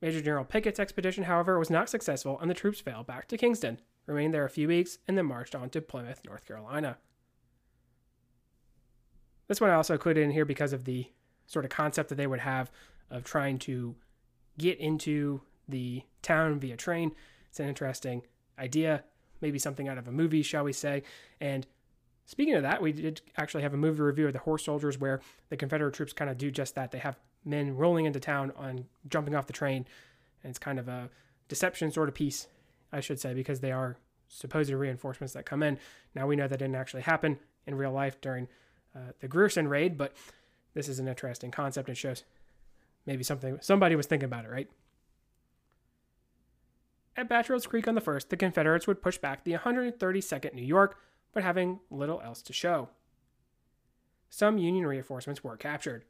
Major 0.00 0.20
General 0.20 0.44
Pickett's 0.44 0.80
expedition, 0.80 1.24
however, 1.24 1.58
was 1.58 1.70
not 1.70 1.88
successful, 1.88 2.38
and 2.40 2.50
the 2.50 2.54
troops 2.54 2.80
fell 2.80 3.04
back 3.04 3.28
to 3.28 3.38
Kingston, 3.38 3.80
remained 4.06 4.34
there 4.34 4.44
a 4.44 4.50
few 4.50 4.68
weeks, 4.68 4.98
and 5.06 5.16
then 5.16 5.26
marched 5.26 5.54
on 5.54 5.70
to 5.70 5.80
Plymouth, 5.80 6.20
North 6.26 6.46
Carolina. 6.46 6.98
This 9.48 9.60
one 9.60 9.70
I 9.70 9.74
also 9.74 9.94
included 9.94 10.22
in 10.22 10.30
here 10.30 10.44
because 10.44 10.72
of 10.72 10.84
the 10.84 11.06
sort 11.46 11.64
of 11.64 11.70
concept 11.70 12.08
that 12.08 12.14
they 12.14 12.26
would 12.26 12.40
have 12.40 12.70
of 13.10 13.24
trying 13.24 13.58
to 13.58 13.94
get 14.58 14.78
into 14.78 15.42
the 15.68 16.02
town 16.22 16.58
via 16.58 16.76
train. 16.76 17.12
It's 17.48 17.60
an 17.60 17.68
interesting 17.68 18.22
idea, 18.58 19.04
maybe 19.40 19.58
something 19.58 19.88
out 19.88 19.98
of 19.98 20.08
a 20.08 20.12
movie, 20.12 20.42
shall 20.42 20.64
we 20.64 20.72
say. 20.72 21.02
And 21.40 21.66
speaking 22.24 22.54
of 22.54 22.62
that, 22.62 22.80
we 22.80 22.92
did 22.92 23.20
actually 23.36 23.62
have 23.62 23.74
a 23.74 23.78
movie 23.78 24.00
review 24.00 24.26
of 24.26 24.32
the 24.32 24.38
Horse 24.38 24.64
Soldiers 24.64 24.98
where 24.98 25.20
the 25.50 25.56
Confederate 25.56 25.94
troops 25.94 26.12
kind 26.12 26.30
of 26.30 26.38
do 26.38 26.50
just 26.50 26.74
that. 26.74 26.90
They 26.90 26.98
have 26.98 27.18
men 27.44 27.76
rolling 27.76 28.06
into 28.06 28.20
town 28.20 28.52
on 28.56 28.86
jumping 29.08 29.34
off 29.34 29.46
the 29.46 29.52
train, 29.52 29.86
and 30.42 30.50
it's 30.50 30.58
kind 30.58 30.78
of 30.78 30.88
a 30.88 31.10
deception 31.48 31.90
sort 31.90 32.08
of 32.08 32.14
piece, 32.14 32.46
I 32.92 33.00
should 33.00 33.20
say, 33.20 33.34
because 33.34 33.60
they 33.60 33.72
are 33.72 33.96
supposed 34.28 34.70
reinforcements 34.70 35.34
that 35.34 35.46
come 35.46 35.62
in. 35.62 35.78
Now 36.14 36.26
we 36.26 36.36
know 36.36 36.48
that 36.48 36.58
didn't 36.58 36.76
actually 36.76 37.02
happen 37.02 37.38
in 37.66 37.74
real 37.74 37.92
life 37.92 38.20
during 38.20 38.48
uh, 38.94 39.12
the 39.20 39.28
Grierson 39.28 39.68
raid, 39.68 39.96
but 39.96 40.14
this 40.74 40.88
is 40.88 40.98
an 40.98 41.08
interesting 41.08 41.50
concept 41.50 41.88
and 41.88 41.96
shows 41.96 42.24
maybe 43.06 43.22
something 43.22 43.58
somebody 43.60 43.96
was 43.96 44.06
thinking 44.06 44.26
about 44.26 44.44
it, 44.44 44.50
right? 44.50 44.68
At 47.16 47.28
Bachelor's 47.28 47.66
Creek 47.66 47.86
on 47.86 47.94
the 47.94 48.00
1st, 48.00 48.30
the 48.30 48.36
Confederates 48.38 48.86
would 48.86 49.02
push 49.02 49.18
back 49.18 49.44
the 49.44 49.52
132nd 49.52 50.54
New 50.54 50.64
York, 50.64 50.98
but 51.32 51.42
having 51.42 51.80
little 51.90 52.20
else 52.22 52.40
to 52.42 52.54
show. 52.54 52.88
Some 54.30 54.56
Union 54.56 54.86
reinforcements 54.86 55.44
were 55.44 55.58
captured. 55.58 56.04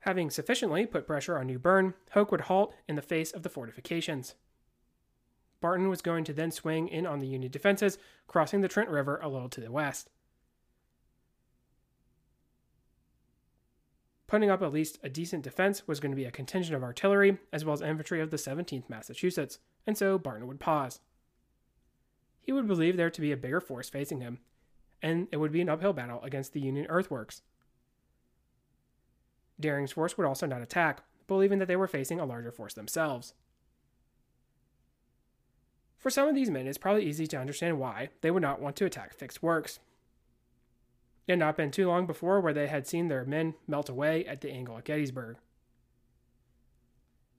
Having 0.00 0.30
sufficiently 0.30 0.84
put 0.84 1.06
pressure 1.06 1.38
on 1.38 1.46
New 1.46 1.58
Bern, 1.58 1.94
Hoke 2.10 2.30
would 2.30 2.42
halt 2.42 2.74
in 2.86 2.96
the 2.96 3.02
face 3.02 3.32
of 3.32 3.42
the 3.42 3.48
fortifications. 3.48 4.34
Barton 5.60 5.88
was 5.88 6.02
going 6.02 6.24
to 6.24 6.32
then 6.32 6.50
swing 6.50 6.88
in 6.88 7.06
on 7.06 7.18
the 7.18 7.26
Union 7.26 7.50
defenses, 7.50 7.98
crossing 8.26 8.60
the 8.60 8.68
Trent 8.68 8.90
River 8.90 9.18
a 9.22 9.28
little 9.28 9.48
to 9.48 9.60
the 9.60 9.72
west. 9.72 10.10
Putting 14.26 14.50
up 14.50 14.62
at 14.62 14.72
least 14.72 14.98
a 15.02 15.08
decent 15.08 15.42
defense 15.42 15.88
was 15.88 16.00
going 16.00 16.12
to 16.12 16.16
be 16.16 16.26
a 16.26 16.30
contingent 16.30 16.76
of 16.76 16.82
artillery, 16.82 17.38
as 17.52 17.64
well 17.64 17.72
as 17.72 17.80
infantry 17.80 18.20
of 18.20 18.30
the 18.30 18.36
17th 18.36 18.88
Massachusetts, 18.88 19.58
and 19.86 19.96
so 19.96 20.18
Barton 20.18 20.46
would 20.46 20.60
pause. 20.60 21.00
He 22.40 22.52
would 22.52 22.66
believe 22.66 22.96
there 22.96 23.10
to 23.10 23.20
be 23.20 23.32
a 23.32 23.36
bigger 23.36 23.60
force 23.60 23.88
facing 23.88 24.20
him, 24.20 24.38
and 25.02 25.28
it 25.32 25.38
would 25.38 25.52
be 25.52 25.62
an 25.62 25.68
uphill 25.68 25.94
battle 25.94 26.22
against 26.22 26.52
the 26.52 26.60
Union 26.60 26.86
earthworks. 26.88 27.42
Dearing's 29.58 29.92
force 29.92 30.16
would 30.16 30.26
also 30.26 30.46
not 30.46 30.62
attack, 30.62 31.02
believing 31.26 31.58
that 31.58 31.66
they 31.66 31.76
were 31.76 31.88
facing 31.88 32.20
a 32.20 32.26
larger 32.26 32.52
force 32.52 32.74
themselves. 32.74 33.32
For 35.98 36.10
some 36.10 36.28
of 36.28 36.34
these 36.34 36.50
men, 36.50 36.66
it's 36.66 36.78
probably 36.78 37.04
easy 37.04 37.26
to 37.26 37.38
understand 37.38 37.78
why 37.78 38.10
they 38.20 38.30
would 38.30 38.42
not 38.42 38.60
want 38.60 38.76
to 38.76 38.84
attack 38.84 39.14
fixed 39.14 39.42
works. 39.42 39.80
It 41.26 41.32
had 41.32 41.38
not 41.40 41.56
been 41.56 41.70
too 41.70 41.88
long 41.88 42.06
before 42.06 42.40
where 42.40 42.54
they 42.54 42.68
had 42.68 42.86
seen 42.86 43.08
their 43.08 43.24
men 43.24 43.54
melt 43.66 43.88
away 43.88 44.24
at 44.24 44.40
the 44.40 44.50
angle 44.50 44.78
at 44.78 44.84
Gettysburg. 44.84 45.36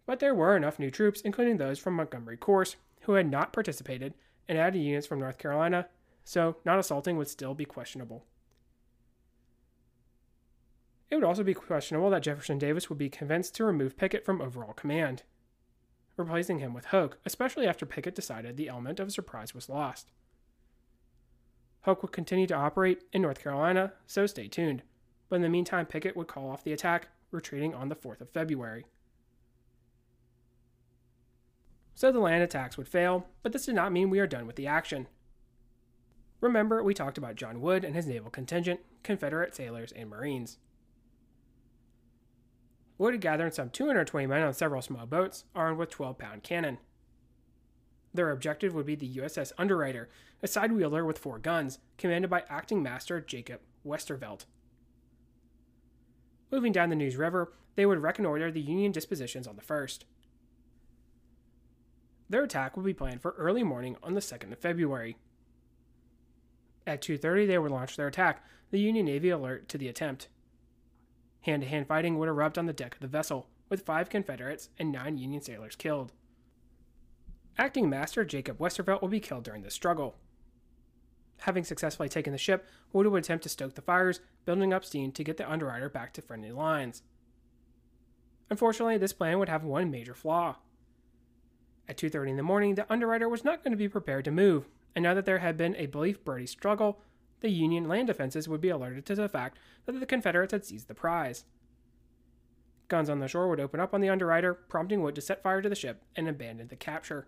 But 0.06 0.20
there 0.20 0.36
were 0.36 0.58
enough 0.58 0.78
new 0.78 0.92
troops, 0.92 1.22
including 1.22 1.58
those 1.58 1.80
from 1.80 1.96
Montgomery 1.96 2.38
Corse, 2.38 2.76
who 3.02 3.14
had 3.14 3.30
not 3.30 3.54
participated, 3.54 4.14
and 4.48 4.58
added 4.58 4.80
units 4.80 5.08
from 5.08 5.20
North 5.20 5.38
Carolina, 5.38 5.88
so 6.24 6.58
not 6.66 6.80
assaulting 6.80 7.18
would 7.18 7.28
still 7.28 7.54
be 7.54 7.66
questionable. 7.66 8.26
It 11.10 11.16
would 11.16 11.24
also 11.24 11.44
be 11.44 11.54
questionable 11.54 12.10
that 12.10 12.24
Jefferson 12.24 12.60
Davis 12.60 12.90
would 12.90 13.00
be 13.00 13.10
convinced 13.10 13.56
to 13.56 13.66
remove 13.66 13.98
Pickett 13.98 14.26
from 14.26 14.42
overall 14.42 14.74
command, 14.74 15.24
replacing 16.20 16.60
him 16.60 16.74
with 16.74 16.86
Hoke, 16.86 17.18
especially 17.26 17.66
after 17.66 17.86
Pickett 17.86 18.14
decided 18.14 18.58
the 18.58 18.70
element 18.70 19.00
of 19.00 19.12
surprise 19.12 19.56
was 19.56 19.70
lost. 19.70 20.12
Hoke 21.84 22.04
would 22.04 22.12
continue 22.12 22.46
to 22.48 22.56
operate 22.56 23.04
in 23.14 23.22
North 23.22 23.42
Carolina, 23.42 23.94
so 24.06 24.26
stay 24.26 24.48
tuned. 24.48 24.84
But 25.30 25.38
in 25.38 25.42
the 25.42 25.50
meantime, 25.50 25.86
Pickett 25.86 26.18
would 26.18 26.28
call 26.28 26.50
off 26.50 26.64
the 26.64 26.74
attack, 26.74 27.08
retreating 27.32 27.74
on 27.74 27.90
the 27.90 27.96
4th 27.96 28.22
of 28.22 28.30
February. 28.30 28.86
So 31.96 32.12
the 32.12 32.20
land 32.20 32.44
attacks 32.44 32.78
would 32.78 32.88
fail, 32.88 33.28
but 33.44 33.52
this 33.52 33.66
did 33.66 33.76
not 33.76 33.92
mean 33.92 34.10
we 34.10 34.20
are 34.20 34.28
done 34.28 34.48
with 34.48 34.56
the 34.56 34.68
action. 34.68 35.08
Remember, 36.42 36.82
we 36.82 36.94
talked 36.94 37.18
about 37.18 37.36
John 37.36 37.60
Wood 37.62 37.84
and 37.84 37.96
his 37.96 38.08
naval 38.08 38.32
contingent, 38.32 38.80
Confederate 39.04 39.54
sailors, 39.54 39.92
and 39.92 40.10
Marines. 40.10 40.58
Wood 43.00 43.14
had 43.14 43.22
gathered 43.22 43.56
some 43.56 43.70
220 43.70 44.28
men 44.28 44.44
on 44.44 44.54
several 44.54 44.82
small 44.82 45.06
boats, 45.08 45.46
armed 45.56 45.80
with 45.80 45.90
12 45.90 46.18
pound 46.18 46.44
cannon. 46.44 46.78
Their 48.14 48.30
objective 48.30 48.74
would 48.74 48.86
be 48.86 48.96
the 48.96 49.16
USS 49.16 49.54
Underwriter, 49.58 50.10
a 50.44 50.48
side 50.48 50.74
wheeler 50.74 51.06
with 51.06 51.18
four 51.18 51.40
guns, 51.40 51.80
commanded 51.98 52.30
by 52.30 52.44
acting 52.50 52.84
master 52.84 53.22
Jacob 53.22 53.62
Westervelt. 53.86 54.46
Moving 56.52 56.74
down 56.74 56.90
the 56.90 56.96
Neuse 56.96 57.16
River, 57.16 57.54
they 57.76 57.86
would 57.86 58.04
reconnoiter 58.04 58.52
the 58.52 58.60
Union 58.60 58.92
dispositions 58.92 59.48
on 59.48 59.56
the 59.56 59.62
1st. 59.62 60.00
Their 62.28 62.44
attack 62.44 62.76
would 62.76 62.86
be 62.86 62.94
planned 62.94 63.22
for 63.22 63.32
early 63.38 63.64
morning 63.64 63.96
on 64.04 64.14
the 64.14 64.20
2nd 64.20 64.52
of 64.52 64.60
February. 64.60 65.16
At 66.86 67.02
2:30 67.02 67.48
they 67.48 67.58
would 67.58 67.72
launch 67.72 67.96
their 67.96 68.08
attack, 68.08 68.44
the 68.72 68.80
Union 68.80 69.06
Navy 69.06 69.30
alert 69.30 69.70
to 69.70 69.78
the 69.78 69.88
attempt. 69.88 70.28
Hand-to-hand 71.42 71.88
fighting 71.88 72.18
would 72.18 72.30
erupt 72.30 72.58
on 72.58 72.66
the 72.66 72.74
deck 72.74 72.96
of 72.96 73.02
the 73.02 73.08
vessel, 73.08 73.48
with 73.70 73.86
5 73.86 74.10
Confederates 74.10 74.70
and 74.78 74.92
9 74.92 75.18
Union 75.18 75.42
sailors 75.42 75.76
killed. 75.76 76.12
Acting 77.58 77.90
Master 77.90 78.24
Jacob 78.26 78.58
Westervelt 78.58 79.02
will 79.02 79.10
be 79.10 79.20
killed 79.20 79.44
during 79.44 79.64
the 79.64 79.72
struggle. 79.72 80.16
Having 81.44 81.64
successfully 81.64 82.10
taken 82.10 82.34
the 82.34 82.38
ship, 82.38 82.68
Wood 82.92 83.08
would 83.08 83.24
attempt 83.24 83.44
to 83.44 83.50
stoke 83.50 83.76
the 83.76 83.82
fires, 83.82 84.20
building 84.46 84.74
up 84.74 84.84
steam 84.84 85.12
to 85.14 85.24
get 85.24 85.38
the 85.38 85.50
Underwriter 85.50 85.90
back 85.90 86.14
to 86.14 86.22
friendly 86.22 86.52
lines. 86.52 87.04
Unfortunately, 88.50 88.98
this 88.98 89.14
plan 89.14 89.40
would 89.40 89.50
have 89.50 89.64
one 89.64 89.92
major 89.92 90.14
flaw. 90.14 90.58
At 91.88 91.98
2:30 91.98 92.32
in 92.32 92.38
the 92.38 92.44
morning, 92.44 92.76
the 92.76 92.92
Underwriter 92.92 93.30
was 93.30 93.44
not 93.44 93.64
going 93.64 93.72
to 93.72 93.78
be 93.78 93.88
prepared 93.88 94.26
to 94.26 94.32
move, 94.32 94.68
and 94.96 95.04
now 95.04 95.14
that 95.14 95.26
there 95.26 95.40
had 95.40 95.56
been 95.56 95.76
a 95.76 95.86
brief 95.86 96.24
bloody 96.24 96.46
struggle, 96.46 97.02
the 97.42 97.50
Union 97.50 97.88
land 97.88 98.08
defenses 98.08 98.48
would 98.48 98.62
be 98.62 98.70
alerted 98.70 99.06
to 99.06 99.16
the 99.16 99.30
fact 99.30 99.58
that 99.86 100.00
the 100.00 100.06
Confederates 100.06 100.52
had 100.52 100.66
seized 100.66 100.88
the 100.88 100.94
prize. 100.94 101.46
Guns 102.88 103.10
on 103.10 103.20
the 103.20 103.28
shore 103.28 103.48
would 103.48 103.60
open 103.60 103.80
up 103.80 103.94
on 103.94 104.02
the 104.02 104.10
Underwriter, 104.10 104.54
prompting 104.54 105.02
Wood 105.02 105.16
to 105.16 105.22
set 105.22 105.44
fire 105.44 105.62
to 105.62 105.70
the 105.70 105.76
ship 105.76 106.04
and 106.16 106.28
abandon 106.28 106.68
the 106.68 106.76
capture. 106.76 107.28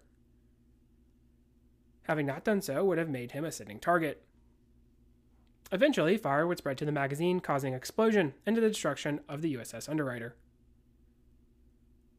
Having 2.03 2.25
not 2.25 2.43
done 2.43 2.61
so 2.61 2.83
would 2.83 2.97
have 2.97 3.09
made 3.09 3.31
him 3.31 3.45
a 3.45 3.51
sitting 3.51 3.79
target. 3.79 4.23
Eventually, 5.71 6.17
fire 6.17 6.47
would 6.47 6.57
spread 6.57 6.77
to 6.79 6.85
the 6.85 6.91
magazine, 6.91 7.39
causing 7.39 7.73
explosion 7.73 8.33
and 8.45 8.57
the 8.57 8.61
destruction 8.61 9.21
of 9.29 9.41
the 9.41 9.55
USS 9.55 9.87
Underwriter. 9.87 10.35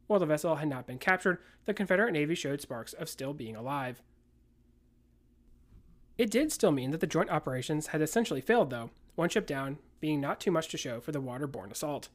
While 0.07 0.21
the 0.21 0.27
vessel 0.27 0.57
had 0.57 0.69
not 0.69 0.87
been 0.87 0.99
captured, 0.99 1.39
the 1.65 1.75
Confederate 1.75 2.13
Navy 2.13 2.35
showed 2.35 2.61
sparks 2.61 2.93
of 2.93 3.09
still 3.09 3.35
being 3.35 3.57
alive. 3.57 4.03
It 6.23 6.31
did 6.31 6.53
still 6.53 6.71
mean 6.71 6.93
that 6.93 7.01
the 7.01 7.09
joint 7.09 7.31
operations 7.31 7.89
had 7.89 8.01
essentially 8.01 8.41
failed, 8.41 8.71
though, 8.71 8.91
one 9.17 9.29
ship 9.29 9.45
down 9.45 9.79
being 9.99 10.21
not 10.21 10.39
too 10.39 10.53
much 10.53 10.69
to 10.69 10.79
show 10.79 11.01
for 11.01 11.11
the 11.11 11.21
waterborne 11.21 11.73
assault. 11.73 12.11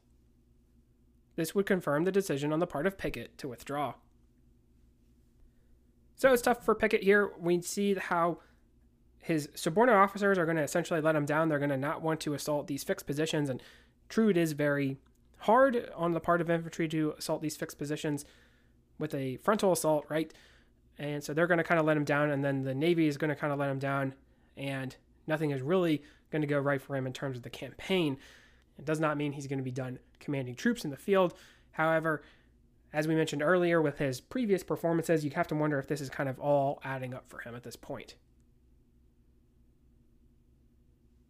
This 1.36 1.54
would 1.54 1.66
confirm 1.66 2.04
the 2.04 2.10
decision 2.10 2.50
on 2.50 2.58
the 2.58 2.66
part 2.66 2.86
of 2.86 2.96
Pickett 2.96 3.36
to 3.36 3.48
withdraw. 3.48 3.96
So 6.16 6.32
it's 6.32 6.40
tough 6.40 6.64
for 6.64 6.74
Pickett 6.74 7.02
here. 7.02 7.32
We 7.38 7.60
see 7.60 7.96
how 7.96 8.38
his 9.18 9.50
subordinate 9.54 10.00
officers 10.00 10.38
are 10.38 10.46
going 10.46 10.56
to 10.56 10.62
essentially 10.62 11.02
let 11.02 11.14
him 11.14 11.26
down. 11.26 11.50
They're 11.50 11.58
going 11.58 11.68
to 11.68 11.76
not 11.76 12.00
want 12.00 12.20
to 12.20 12.32
assault 12.32 12.66
these 12.66 12.84
fixed 12.84 13.06
positions. 13.06 13.50
And 13.50 13.62
true, 14.08 14.30
it 14.30 14.38
is 14.38 14.52
very 14.52 14.96
hard 15.40 15.90
on 15.94 16.12
the 16.12 16.20
part 16.20 16.40
of 16.40 16.48
infantry 16.48 16.88
to 16.88 17.14
assault 17.18 17.42
these 17.42 17.58
fixed 17.58 17.76
positions 17.76 18.24
with 18.98 19.12
a 19.12 19.36
frontal 19.36 19.70
assault, 19.70 20.06
right? 20.08 20.32
And 20.98 21.22
so 21.22 21.32
they're 21.32 21.46
going 21.46 21.58
to 21.58 21.64
kind 21.64 21.78
of 21.78 21.86
let 21.86 21.96
him 21.96 22.04
down. 22.04 22.30
And 22.30 22.44
then 22.44 22.64
the 22.64 22.74
Navy 22.74 23.06
is 23.06 23.16
going 23.16 23.30
to 23.30 23.36
kind 23.36 23.52
of 23.52 23.58
let 23.58 23.70
him 23.70 23.78
down. 23.78 24.14
And 24.56 24.94
nothing 25.26 25.50
is 25.50 25.62
really 25.62 26.02
going 26.30 26.42
to 26.42 26.48
go 26.48 26.58
right 26.58 26.80
for 26.80 26.96
him 26.96 27.06
in 27.06 27.12
terms 27.12 27.36
of 27.36 27.42
the 27.42 27.50
campaign. 27.50 28.18
It 28.78 28.84
does 28.84 29.00
not 29.00 29.16
mean 29.16 29.32
he's 29.32 29.46
going 29.46 29.58
to 29.58 29.64
be 29.64 29.70
done 29.70 29.98
commanding 30.20 30.54
troops 30.54 30.84
in 30.84 30.90
the 30.90 30.96
field. 30.96 31.34
However, 31.72 32.22
as 32.92 33.06
we 33.06 33.14
mentioned 33.14 33.42
earlier 33.42 33.80
with 33.82 33.98
his 33.98 34.20
previous 34.20 34.62
performances, 34.62 35.24
you 35.24 35.30
have 35.34 35.48
to 35.48 35.54
wonder 35.54 35.78
if 35.78 35.86
this 35.86 36.00
is 36.00 36.08
kind 36.08 36.28
of 36.28 36.38
all 36.40 36.80
adding 36.82 37.14
up 37.14 37.28
for 37.28 37.40
him 37.40 37.54
at 37.54 37.62
this 37.62 37.76
point. 37.76 38.14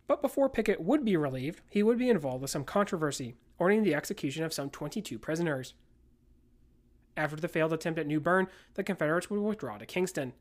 But 0.06 0.22
before 0.22 0.48
Pickett 0.48 0.80
would 0.80 1.04
be 1.04 1.16
relieved, 1.16 1.60
he 1.68 1.82
would 1.82 1.98
be 1.98 2.08
involved 2.08 2.40
with 2.40 2.50
some 2.50 2.64
controversy, 2.64 3.34
ordering 3.58 3.82
the 3.82 3.94
execution 3.94 4.42
of 4.42 4.54
some 4.54 4.70
22 4.70 5.18
prisoners. 5.18 5.74
After 7.18 7.34
the 7.34 7.48
failed 7.48 7.72
attempt 7.72 7.98
at 7.98 8.06
New 8.06 8.20
Bern, 8.20 8.46
the 8.74 8.84
Confederates 8.84 9.28
would 9.28 9.40
withdraw 9.40 9.76
to 9.76 9.84
Kingston. 9.84 10.34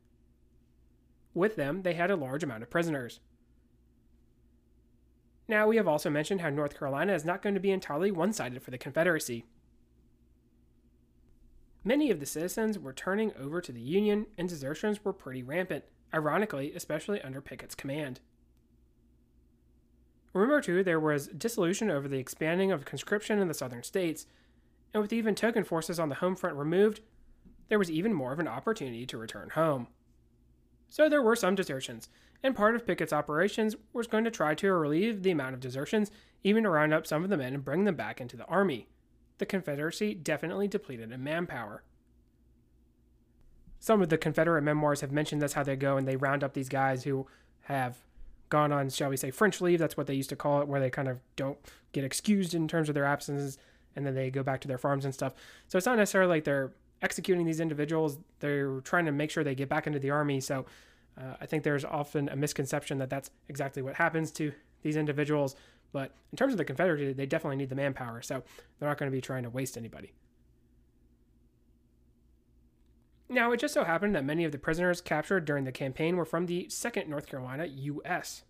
With 1.34 1.56
them, 1.56 1.82
they 1.82 1.96
had 1.96 2.12
a 2.12 2.16
large 2.16 2.44
amount 2.44 2.62
of 2.62 2.70
prisoners. 2.70 3.20
Now, 5.48 5.68
we 5.68 5.78
have 5.78 5.88
also 5.88 6.12
mentioned 6.12 6.42
how 6.42 6.52
North 6.52 6.78
Carolina 6.78 7.14
is 7.14 7.26
not 7.26 7.42
going 7.42 7.56
to 7.56 7.62
be 7.62 7.72
entirely 7.72 8.12
one 8.12 8.32
sided 8.32 8.62
for 8.62 8.70
the 8.70 8.78
Confederacy. 8.78 9.46
Many 11.84 12.12
of 12.12 12.20
the 12.20 12.26
citizens 12.28 12.78
were 12.78 12.94
turning 12.94 13.34
over 13.40 13.60
to 13.60 13.72
the 13.72 13.82
Union, 13.82 14.28
and 14.38 14.48
desertions 14.48 15.04
were 15.04 15.14
pretty 15.14 15.42
rampant, 15.42 15.84
ironically, 16.14 16.74
especially 16.74 17.22
under 17.24 17.42
Pickett's 17.42 17.76
command. 17.76 18.20
Remember, 20.32 20.62
too, 20.62 20.84
there 20.84 21.00
was 21.00 21.28
dissolution 21.30 21.90
over 21.90 22.08
the 22.08 22.20
expanding 22.20 22.72
of 22.72 22.86
conscription 22.86 23.40
in 23.40 23.48
the 23.48 23.56
southern 23.56 23.82
states, 23.82 24.28
and 24.94 25.02
with 25.02 25.14
even 25.14 25.36
token 25.36 25.64
forces 25.64 26.00
on 26.00 26.10
the 26.10 26.16
home 26.16 26.36
front 26.36 26.56
removed, 26.56 27.02
there 27.70 27.80
was 27.80 27.92
even 27.92 28.14
more 28.14 28.32
of 28.32 28.40
an 28.40 28.48
opportunity 28.48 29.06
to 29.06 29.18
return 29.18 29.50
home. 29.50 29.88
So 30.90 31.10
there 31.10 31.22
were 31.22 31.36
some 31.36 31.56
desertions, 31.56 32.08
and 32.42 32.56
part 32.56 32.76
of 32.76 32.88
Pickett's 32.88 33.12
operations 33.14 33.76
was 33.94 34.08
going 34.08 34.24
to 34.24 34.32
try 34.32 34.56
to 34.56 34.74
relieve 34.74 35.24
the 35.24 35.32
amount 35.32 35.54
of 35.54 35.60
desertions, 35.60 36.12
even 36.44 36.64
to 36.64 36.70
round 36.70 36.94
up 36.94 37.06
some 37.06 37.24
of 37.24 37.30
the 37.30 37.38
men 37.38 37.54
and 37.54 37.66
bring 37.66 37.84
them 37.84 37.96
back 37.96 38.22
into 38.22 38.38
the 38.38 38.46
army. 38.46 38.88
The 39.38 39.46
Confederacy 39.46 40.14
definitely 40.14 40.68
depleted 40.68 41.12
in 41.12 41.24
manpower. 41.24 41.84
Some 43.80 44.02
of 44.02 44.10
the 44.10 44.18
Confederate 44.18 44.64
memoirs 44.64 45.02
have 45.02 45.12
mentioned 45.12 45.42
that's 45.42 45.54
how 45.54 45.64
they 45.64 45.76
go, 45.76 45.98
and 45.98 46.08
they 46.08 46.16
round 46.16 46.44
up 46.44 46.54
these 46.54 46.70
guys 46.70 47.04
who 47.04 47.28
have 47.64 47.98
gone 48.50 48.72
on, 48.72 48.90
shall 48.90 49.10
we 49.10 49.18
say, 49.18 49.30
French 49.30 49.60
leave. 49.60 49.80
That's 49.80 49.98
what 49.98 50.08
they 50.08 50.14
used 50.14 50.30
to 50.30 50.36
call 50.36 50.62
it, 50.62 50.68
where 50.68 50.80
they 50.80 50.90
kind 50.90 51.08
of 51.08 51.20
don't 51.36 51.58
get 51.92 52.04
excused 52.04 52.54
in 52.54 52.68
terms 52.68 52.88
of 52.90 52.96
their 52.96 53.06
absences, 53.06 53.58
and 53.98 54.06
then 54.06 54.16
they 54.16 54.30
go 54.30 54.44
back 54.44 54.62
to 54.62 54.68
their 54.68 54.78
farms 54.78 55.04
and 55.04 55.14
stuff. 55.14 55.34
So 55.68 55.78
it's 55.78 55.86
not 55.86 55.98
necessarily 55.98 56.30
like 56.30 56.46
they're 56.46 56.72
executing 57.02 57.46
these 57.46 57.60
individuals; 57.60 58.18
they're 58.40 58.80
trying 58.82 59.06
to 59.06 59.12
make 59.12 59.32
sure 59.32 59.44
they 59.44 59.56
get 59.56 59.68
back 59.68 59.88
into 59.88 60.00
the 60.00 60.12
army. 60.12 60.40
So 60.40 60.66
uh, 61.20 61.34
I 61.42 61.46
think 61.46 61.64
there's 61.64 61.84
often 61.84 62.30
a 62.30 62.36
misconception 62.36 63.00
that 63.00 63.10
that's 63.10 63.32
exactly 63.50 63.82
what 63.82 63.96
happens 63.96 64.32
to 64.34 64.54
these 64.84 64.96
individuals. 64.96 65.56
But 65.92 66.14
in 66.32 66.38
terms 66.38 66.54
of 66.54 66.58
the 66.58 66.66
Confederacy, 66.66 67.14
they 67.14 67.26
definitely 67.26 67.58
need 67.58 67.70
the 67.70 67.76
manpower, 67.76 68.22
so 68.22 68.44
they're 68.80 68.90
not 68.90 68.98
going 68.98 69.12
to 69.12 69.16
be 69.16 69.22
trying 69.22 69.44
to 69.44 69.50
waste 69.50 69.78
anybody. 69.78 70.14
Now, 73.30 73.52
it 73.52 73.60
just 73.60 73.74
so 73.74 73.84
happened 73.84 74.16
that 74.16 74.24
many 74.24 74.46
of 74.46 74.52
the 74.52 74.58
prisoners 74.58 75.02
captured 75.02 75.46
during 75.46 75.66
the 75.66 75.72
campaign 75.72 76.16
were 76.16 76.26
from 76.26 76.46
the 76.46 76.68
2nd 76.70 77.08
North 77.08 77.28
Carolina 77.28 77.66
U.S. 77.66 78.44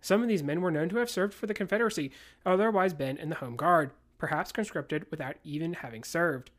Some 0.00 0.22
of 0.22 0.28
these 0.28 0.42
men 0.42 0.60
were 0.60 0.70
known 0.70 0.88
to 0.90 0.98
have 0.98 1.10
served 1.10 1.32
for 1.32 1.46
the 1.46 1.54
Confederacy, 1.54 2.12
otherwise 2.44 2.92
been 2.92 3.16
in 3.16 3.30
the 3.30 3.36
Home 3.36 3.56
Guard, 3.56 3.92
perhaps 4.18 4.52
conscripted 4.52 5.06
without 5.10 5.36
even 5.44 5.74
having 5.74 6.04
served. 6.04 6.50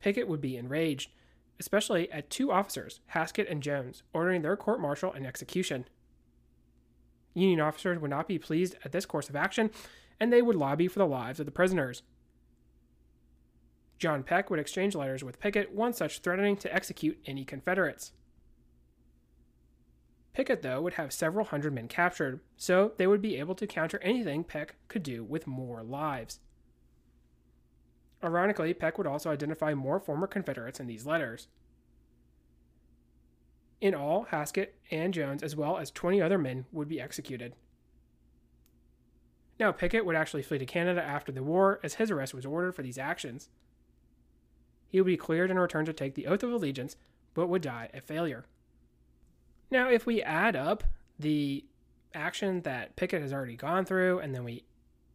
Pickett 0.00 0.28
would 0.28 0.40
be 0.40 0.56
enraged, 0.56 1.10
especially 1.58 2.10
at 2.12 2.30
two 2.30 2.52
officers, 2.52 3.00
Haskett 3.06 3.48
and 3.48 3.62
Jones, 3.62 4.02
ordering 4.12 4.42
their 4.42 4.56
court 4.56 4.80
martial 4.80 5.12
and 5.12 5.26
execution. 5.26 5.86
Union 7.34 7.60
officers 7.60 7.98
would 7.98 8.10
not 8.10 8.28
be 8.28 8.38
pleased 8.38 8.76
at 8.84 8.92
this 8.92 9.06
course 9.06 9.28
of 9.28 9.36
action, 9.36 9.70
and 10.20 10.32
they 10.32 10.42
would 10.42 10.56
lobby 10.56 10.88
for 10.88 10.98
the 10.98 11.06
lives 11.06 11.40
of 11.40 11.46
the 11.46 11.52
prisoners. 11.52 12.02
John 13.98 14.22
Peck 14.22 14.50
would 14.50 14.60
exchange 14.60 14.94
letters 14.94 15.24
with 15.24 15.40
Pickett, 15.40 15.72
one 15.72 15.92
such 15.92 16.18
threatening 16.18 16.56
to 16.58 16.74
execute 16.74 17.18
any 17.26 17.44
Confederates. 17.44 18.12
Pickett, 20.34 20.62
though, 20.62 20.82
would 20.82 20.94
have 20.94 21.12
several 21.12 21.46
hundred 21.46 21.72
men 21.72 21.86
captured, 21.86 22.40
so 22.56 22.92
they 22.96 23.06
would 23.06 23.22
be 23.22 23.38
able 23.38 23.54
to 23.54 23.68
counter 23.68 24.00
anything 24.02 24.42
Peck 24.42 24.74
could 24.88 25.04
do 25.04 25.22
with 25.22 25.46
more 25.46 25.82
lives. 25.82 26.40
Ironically, 28.22 28.74
Peck 28.74 28.98
would 28.98 29.06
also 29.06 29.30
identify 29.30 29.74
more 29.74 30.00
former 30.00 30.26
Confederates 30.26 30.80
in 30.80 30.88
these 30.88 31.06
letters. 31.06 31.46
In 33.80 33.94
all, 33.94 34.24
Haskett 34.24 34.74
and 34.90 35.14
Jones, 35.14 35.42
as 35.42 35.54
well 35.54 35.76
as 35.76 35.90
20 35.92 36.20
other 36.20 36.38
men, 36.38 36.64
would 36.72 36.88
be 36.88 37.00
executed. 37.00 37.54
Now, 39.60 39.70
Pickett 39.70 40.04
would 40.04 40.16
actually 40.16 40.42
flee 40.42 40.58
to 40.58 40.66
Canada 40.66 41.02
after 41.02 41.30
the 41.30 41.44
war, 41.44 41.78
as 41.84 41.94
his 41.94 42.10
arrest 42.10 42.34
was 42.34 42.46
ordered 42.46 42.74
for 42.74 42.82
these 42.82 42.98
actions. 42.98 43.50
He 44.88 45.00
would 45.00 45.06
be 45.06 45.16
cleared 45.16 45.50
and 45.50 45.60
returned 45.60 45.86
to 45.86 45.92
take 45.92 46.14
the 46.14 46.26
oath 46.26 46.42
of 46.42 46.50
allegiance, 46.50 46.96
but 47.34 47.48
would 47.48 47.62
die 47.62 47.90
a 47.94 48.00
failure. 48.00 48.46
Now, 49.70 49.90
if 49.90 50.06
we 50.06 50.22
add 50.22 50.56
up 50.56 50.84
the 51.18 51.64
action 52.14 52.62
that 52.62 52.96
Pickett 52.96 53.22
has 53.22 53.32
already 53.32 53.56
gone 53.56 53.84
through, 53.84 54.20
and 54.20 54.34
then 54.34 54.44
we 54.44 54.64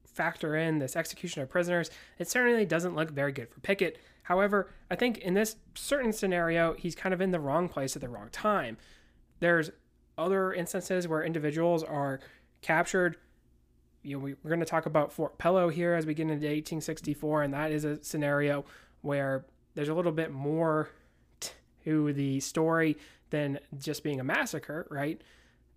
factor 0.05 0.55
in 0.55 0.79
this 0.79 0.95
execution 0.95 1.41
of 1.41 1.49
prisoners, 1.49 1.89
it 2.17 2.29
certainly 2.29 2.65
doesn't 2.65 2.95
look 2.95 3.11
very 3.11 3.31
good 3.31 3.49
for 3.49 3.59
Pickett. 3.61 3.97
However, 4.23 4.69
I 4.91 4.95
think 4.95 5.19
in 5.19 5.33
this 5.33 5.55
certain 5.75 6.11
scenario, 6.13 6.73
he's 6.73 6.95
kind 6.95 7.13
of 7.13 7.21
in 7.21 7.31
the 7.31 7.39
wrong 7.39 7.69
place 7.69 7.95
at 7.95 8.01
the 8.01 8.09
wrong 8.09 8.29
time. 8.31 8.77
There's 9.39 9.71
other 10.17 10.53
instances 10.53 11.07
where 11.07 11.23
individuals 11.23 11.83
are 11.83 12.19
captured. 12.61 13.17
You 14.03 14.17
know, 14.17 14.23
we, 14.23 14.31
are 14.33 14.49
going 14.49 14.59
to 14.59 14.65
talk 14.65 14.85
about 14.85 15.11
Fort 15.13 15.37
Pillow 15.37 15.69
here 15.69 15.93
as 15.93 16.05
we 16.05 16.13
get 16.13 16.23
into 16.23 16.33
1864, 16.33 17.43
and 17.43 17.53
that 17.53 17.71
is 17.71 17.85
a 17.85 18.03
scenario 18.03 18.65
where 19.01 19.45
there's 19.75 19.89
a 19.89 19.93
little 19.93 20.11
bit 20.11 20.31
more 20.31 20.89
to 21.85 22.13
the 22.13 22.39
story 22.41 22.97
than 23.29 23.59
just 23.77 24.03
being 24.03 24.19
a 24.19 24.23
massacre, 24.23 24.87
right? 24.89 25.21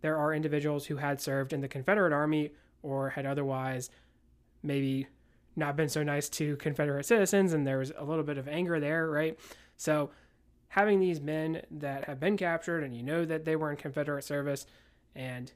There 0.01 0.17
are 0.17 0.35
individuals 0.35 0.87
who 0.87 0.97
had 0.97 1.21
served 1.21 1.53
in 1.53 1.61
the 1.61 1.69
Confederate 1.69 2.13
Army 2.13 2.53
or 2.83 3.11
had 3.11 3.27
otherwise 3.27 3.91
maybe 4.63 5.07
not 5.55 5.77
been 5.77 5.89
so 5.89 6.03
nice 6.03 6.29
to 6.31 6.57
Confederate 6.57 7.05
citizens, 7.05 7.53
and 7.53 7.67
there 7.67 7.79
was 7.79 7.93
a 7.97 8.05
little 8.05 8.25
bit 8.25 8.39
of 8.39 8.49
anger 8.49 8.81
there, 8.81 9.09
right? 9.09 9.39
So, 9.77 10.11
having 10.69 11.01
these 11.01 11.21
men 11.21 11.61
that 11.71 12.05
have 12.05 12.19
been 12.19 12.37
captured 12.37 12.83
and 12.83 12.97
you 12.97 13.03
know 13.03 13.27
that 13.27 13.45
they 13.45 13.57
were 13.57 13.71
in 13.71 13.77
Confederate 13.77 14.25
service, 14.25 14.67
and 15.15 15.53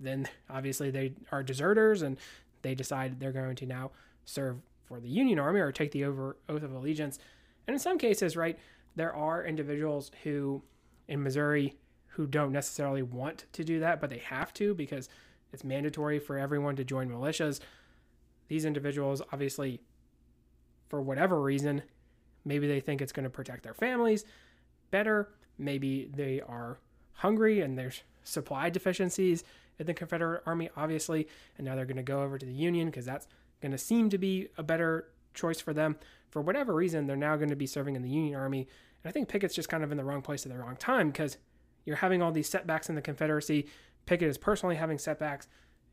then 0.00 0.26
obviously 0.48 0.90
they 0.90 1.12
are 1.30 1.42
deserters 1.42 2.02
and 2.02 2.16
they 2.62 2.74
decide 2.74 3.20
they're 3.20 3.32
going 3.32 3.56
to 3.56 3.66
now 3.66 3.90
serve 4.24 4.56
for 4.84 5.00
the 5.00 5.08
Union 5.08 5.38
Army 5.38 5.60
or 5.60 5.72
take 5.72 5.92
the 5.92 6.04
over 6.04 6.36
oath 6.48 6.62
of 6.62 6.72
allegiance. 6.72 7.18
And 7.66 7.74
in 7.74 7.80
some 7.80 7.98
cases, 7.98 8.36
right, 8.36 8.58
there 8.94 9.14
are 9.14 9.44
individuals 9.44 10.10
who 10.22 10.62
in 11.08 11.22
Missouri 11.22 11.74
who 12.08 12.26
don't 12.26 12.52
necessarily 12.52 13.02
want 13.02 13.44
to 13.52 13.64
do 13.64 13.80
that, 13.80 14.00
but 14.00 14.10
they 14.10 14.18
have 14.18 14.52
to 14.54 14.74
because 14.74 15.08
it's 15.52 15.64
mandatory 15.64 16.18
for 16.18 16.38
everyone 16.38 16.76
to 16.76 16.84
join 16.84 17.08
militias. 17.10 17.60
These 18.48 18.64
individuals 18.64 19.22
obviously 19.32 19.80
for 20.88 21.02
whatever 21.02 21.40
reason 21.40 21.82
maybe 22.44 22.66
they 22.66 22.80
think 22.80 23.02
it's 23.02 23.12
going 23.12 23.24
to 23.24 23.30
protect 23.30 23.64
their 23.64 23.74
families 23.74 24.24
better. 24.90 25.28
Maybe 25.58 26.08
they 26.14 26.40
are 26.40 26.78
hungry 27.14 27.60
and 27.60 27.78
there's 27.78 28.02
supply 28.24 28.70
deficiencies 28.70 29.44
in 29.78 29.86
the 29.86 29.94
confederate 29.94 30.42
army 30.46 30.70
obviously 30.76 31.28
and 31.58 31.66
now 31.66 31.74
they're 31.74 31.84
going 31.84 31.96
to 31.96 32.02
go 32.02 32.22
over 32.22 32.38
to 32.38 32.46
the 32.46 32.52
union 32.52 32.88
because 32.88 33.04
that's 33.04 33.28
going 33.60 33.72
to 33.72 33.78
seem 33.78 34.10
to 34.10 34.18
be 34.18 34.48
a 34.56 34.62
better 34.62 35.08
choice 35.36 35.60
for 35.60 35.72
them 35.72 35.96
for 36.30 36.42
whatever 36.42 36.74
reason 36.74 37.06
they're 37.06 37.16
now 37.16 37.36
going 37.36 37.48
to 37.48 37.56
be 37.56 37.66
serving 37.66 37.94
in 37.94 38.02
the 38.02 38.10
union 38.10 38.34
army 38.34 38.66
and 39.02 39.08
i 39.08 39.12
think 39.12 39.28
pickett's 39.28 39.54
just 39.54 39.68
kind 39.68 39.84
of 39.84 39.92
in 39.92 39.96
the 39.96 40.04
wrong 40.04 40.22
place 40.22 40.44
at 40.44 40.50
the 40.50 40.58
wrong 40.58 40.76
time 40.76 41.10
because 41.10 41.36
you're 41.84 41.96
having 41.96 42.20
all 42.20 42.32
these 42.32 42.48
setbacks 42.48 42.88
in 42.88 42.94
the 42.94 43.02
confederacy 43.02 43.66
pickett 44.06 44.28
is 44.28 44.38
personally 44.38 44.76
having 44.76 44.98
setbacks 44.98 45.46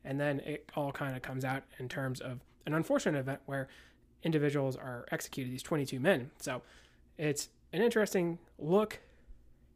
and 0.04 0.20
then 0.20 0.40
it 0.40 0.70
all 0.76 0.92
kind 0.92 1.16
of 1.16 1.22
comes 1.22 1.44
out 1.44 1.62
in 1.78 1.88
terms 1.88 2.20
of 2.20 2.40
an 2.66 2.74
unfortunate 2.74 3.18
event 3.18 3.40
where 3.46 3.68
individuals 4.22 4.76
are 4.76 5.06
executed, 5.12 5.52
these 5.52 5.62
22 5.62 6.00
men. 6.00 6.30
So 6.40 6.62
it's 7.18 7.48
an 7.72 7.82
interesting 7.82 8.38
look. 8.58 9.00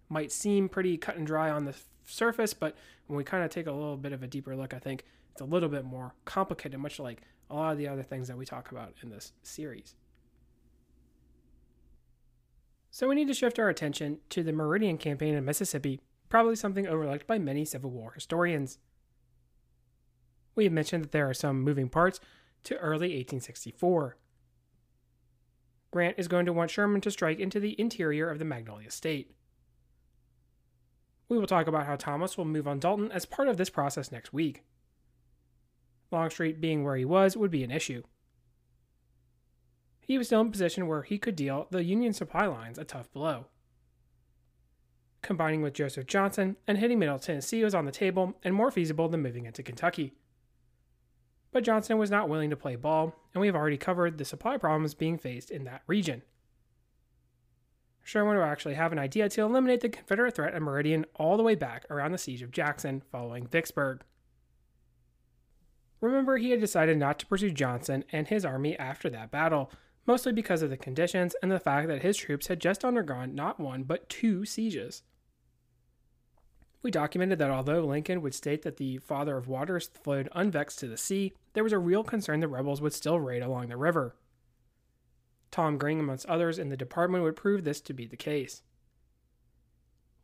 Might 0.08 0.32
seem 0.32 0.68
pretty 0.68 0.96
cut 0.96 1.16
and 1.16 1.26
dry 1.26 1.50
on 1.50 1.64
the 1.64 1.74
surface, 2.06 2.54
but 2.54 2.76
when 3.06 3.16
we 3.16 3.24
kind 3.24 3.44
of 3.44 3.50
take 3.50 3.66
a 3.66 3.72
little 3.72 3.96
bit 3.96 4.12
of 4.12 4.22
a 4.22 4.26
deeper 4.26 4.56
look, 4.56 4.72
I 4.72 4.78
think 4.78 5.04
it's 5.32 5.40
a 5.40 5.44
little 5.44 5.68
bit 5.68 5.84
more 5.84 6.14
complicated, 6.24 6.78
much 6.80 6.98
like 6.98 7.22
a 7.50 7.54
lot 7.54 7.72
of 7.72 7.78
the 7.78 7.88
other 7.88 8.02
things 8.02 8.28
that 8.28 8.36
we 8.36 8.44
talk 8.44 8.70
about 8.70 8.94
in 9.02 9.10
this 9.10 9.32
series. 9.42 9.94
So 12.90 13.08
we 13.08 13.14
need 13.14 13.28
to 13.28 13.34
shift 13.34 13.58
our 13.58 13.68
attention 13.68 14.18
to 14.30 14.42
the 14.42 14.52
Meridian 14.52 14.98
Campaign 14.98 15.34
in 15.34 15.44
Mississippi, 15.44 16.00
probably 16.28 16.56
something 16.56 16.86
overlooked 16.86 17.26
by 17.26 17.38
many 17.38 17.64
Civil 17.64 17.90
War 17.90 18.12
historians. 18.12 18.78
We 20.54 20.64
have 20.64 20.72
mentioned 20.72 21.04
that 21.04 21.12
there 21.12 21.28
are 21.28 21.34
some 21.34 21.62
moving 21.62 21.88
parts 21.88 22.18
to 22.64 22.76
early 22.78 23.08
1864. 23.08 24.16
Grant 25.90 26.18
is 26.18 26.28
going 26.28 26.46
to 26.46 26.52
want 26.52 26.70
Sherman 26.70 27.00
to 27.02 27.10
strike 27.10 27.38
into 27.38 27.60
the 27.60 27.80
interior 27.80 28.28
of 28.28 28.38
the 28.38 28.44
Magnolia 28.44 28.90
State. 28.90 29.34
We 31.28 31.38
will 31.38 31.46
talk 31.46 31.66
about 31.66 31.86
how 31.86 31.96
Thomas 31.96 32.36
will 32.36 32.44
move 32.44 32.66
on 32.66 32.78
Dalton 32.78 33.12
as 33.12 33.26
part 33.26 33.48
of 33.48 33.56
this 33.56 33.70
process 33.70 34.10
next 34.10 34.32
week. 34.32 34.64
Longstreet 36.10 36.60
being 36.60 36.84
where 36.84 36.96
he 36.96 37.04
was 37.04 37.36
would 37.36 37.50
be 37.50 37.64
an 37.64 37.70
issue. 37.70 38.02
He 40.00 40.16
was 40.16 40.28
still 40.28 40.40
in 40.40 40.48
a 40.48 40.50
position 40.50 40.86
where 40.86 41.02
he 41.02 41.18
could 41.18 41.36
deal 41.36 41.66
the 41.70 41.84
Union 41.84 42.12
supply 42.12 42.46
lines 42.46 42.78
a 42.78 42.84
tough 42.84 43.12
blow. 43.12 43.46
Combining 45.20 45.60
with 45.60 45.74
Joseph 45.74 46.06
Johnston 46.06 46.56
and 46.66 46.78
hitting 46.78 46.98
Middle 46.98 47.18
Tennessee 47.18 47.62
was 47.62 47.74
on 47.74 47.84
the 47.84 47.92
table 47.92 48.34
and 48.42 48.54
more 48.54 48.70
feasible 48.70 49.08
than 49.08 49.22
moving 49.22 49.44
into 49.44 49.62
Kentucky. 49.62 50.14
But 51.50 51.64
Johnston 51.64 51.98
was 51.98 52.10
not 52.10 52.28
willing 52.28 52.50
to 52.50 52.56
play 52.56 52.76
ball, 52.76 53.14
and 53.34 53.40
we 53.40 53.46
have 53.46 53.56
already 53.56 53.76
covered 53.76 54.16
the 54.16 54.24
supply 54.24 54.56
problems 54.56 54.94
being 54.94 55.18
faced 55.18 55.50
in 55.50 55.64
that 55.64 55.82
region. 55.86 56.22
Sherman 58.02 58.36
would 58.36 58.42
actually 58.42 58.74
have 58.74 58.92
an 58.92 58.98
idea 58.98 59.28
to 59.28 59.42
eliminate 59.42 59.80
the 59.80 59.90
Confederate 59.90 60.34
threat 60.34 60.54
at 60.54 60.62
Meridian 60.62 61.04
all 61.16 61.36
the 61.36 61.42
way 61.42 61.54
back 61.54 61.84
around 61.90 62.12
the 62.12 62.18
siege 62.18 62.40
of 62.40 62.50
Jackson 62.50 63.02
following 63.12 63.46
Vicksburg. 63.46 64.02
Remember, 66.00 66.36
he 66.36 66.50
had 66.50 66.60
decided 66.60 66.98
not 66.98 67.18
to 67.18 67.26
pursue 67.26 67.50
Johnston 67.50 68.04
and 68.12 68.28
his 68.28 68.44
army 68.44 68.78
after 68.78 69.10
that 69.10 69.30
battle, 69.30 69.70
mostly 70.06 70.32
because 70.32 70.62
of 70.62 70.70
the 70.70 70.76
conditions 70.76 71.34
and 71.42 71.50
the 71.50 71.58
fact 71.58 71.88
that 71.88 72.02
his 72.02 72.16
troops 72.16 72.46
had 72.46 72.60
just 72.60 72.84
undergone 72.84 73.34
not 73.34 73.58
one 73.58 73.82
but 73.82 74.08
two 74.08 74.44
sieges. 74.44 75.02
We 76.82 76.92
documented 76.92 77.40
that 77.40 77.50
although 77.50 77.84
Lincoln 77.84 78.22
would 78.22 78.34
state 78.34 78.62
that 78.62 78.76
the 78.76 78.98
Father 78.98 79.36
of 79.36 79.48
Waters 79.48 79.90
flowed 80.02 80.28
unvexed 80.32 80.78
to 80.78 80.86
the 80.86 80.96
sea, 80.96 81.32
there 81.52 81.64
was 81.64 81.72
a 81.72 81.78
real 81.78 82.04
concern 82.04 82.38
the 82.38 82.46
rebels 82.46 82.80
would 82.80 82.92
still 82.92 83.18
raid 83.18 83.42
along 83.42 83.68
the 83.68 83.76
river. 83.76 84.14
Tom 85.50 85.76
Green, 85.78 85.98
amongst 85.98 86.26
others 86.26 86.58
in 86.58 86.68
the 86.68 86.76
department, 86.76 87.24
would 87.24 87.34
prove 87.34 87.64
this 87.64 87.80
to 87.80 87.92
be 87.92 88.06
the 88.06 88.16
case. 88.16 88.62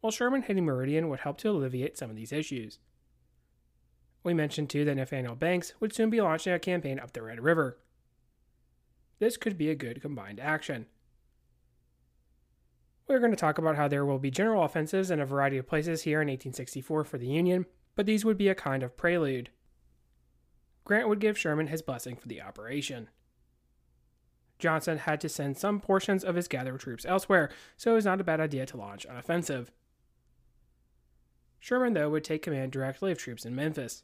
While 0.00 0.12
Sherman 0.12 0.42
hitting 0.42 0.64
Meridian 0.64 1.08
would 1.08 1.20
help 1.20 1.38
to 1.38 1.50
alleviate 1.50 1.98
some 1.98 2.10
of 2.10 2.16
these 2.16 2.32
issues. 2.32 2.78
We 4.24 4.34
mentioned 4.34 4.70
too 4.70 4.84
that 4.86 4.96
Nathaniel 4.96 5.36
Banks 5.36 5.74
would 5.78 5.94
soon 5.94 6.10
be 6.10 6.20
launching 6.20 6.52
a 6.52 6.58
campaign 6.58 6.98
up 6.98 7.12
the 7.12 7.22
Red 7.22 7.40
River. 7.40 7.78
This 9.20 9.36
could 9.36 9.56
be 9.56 9.70
a 9.70 9.74
good 9.74 10.00
combined 10.00 10.40
action. 10.40 10.86
We're 13.06 13.18
going 13.18 13.32
to 13.32 13.36
talk 13.36 13.58
about 13.58 13.76
how 13.76 13.86
there 13.86 14.06
will 14.06 14.18
be 14.18 14.30
general 14.30 14.64
offensives 14.64 15.10
in 15.10 15.20
a 15.20 15.26
variety 15.26 15.58
of 15.58 15.66
places 15.66 16.02
here 16.02 16.22
in 16.22 16.28
1864 16.28 17.04
for 17.04 17.18
the 17.18 17.26
Union, 17.26 17.66
but 17.94 18.06
these 18.06 18.24
would 18.24 18.38
be 18.38 18.48
a 18.48 18.54
kind 18.54 18.82
of 18.82 18.96
prelude. 18.96 19.50
Grant 20.84 21.08
would 21.08 21.20
give 21.20 21.38
Sherman 21.38 21.66
his 21.66 21.82
blessing 21.82 22.16
for 22.16 22.28
the 22.28 22.40
operation. 22.40 23.10
Johnston 24.58 24.98
had 24.98 25.20
to 25.20 25.28
send 25.28 25.58
some 25.58 25.80
portions 25.80 26.24
of 26.24 26.36
his 26.36 26.48
gathered 26.48 26.80
troops 26.80 27.04
elsewhere, 27.04 27.50
so 27.76 27.92
it 27.92 27.96
was 27.96 28.04
not 28.06 28.20
a 28.20 28.24
bad 28.24 28.40
idea 28.40 28.64
to 28.66 28.76
launch 28.78 29.04
an 29.04 29.16
offensive. 29.16 29.70
Sherman, 31.60 31.92
though, 31.92 32.10
would 32.10 32.24
take 32.24 32.42
command 32.42 32.72
directly 32.72 33.12
of 33.12 33.18
troops 33.18 33.44
in 33.44 33.54
Memphis. 33.54 34.02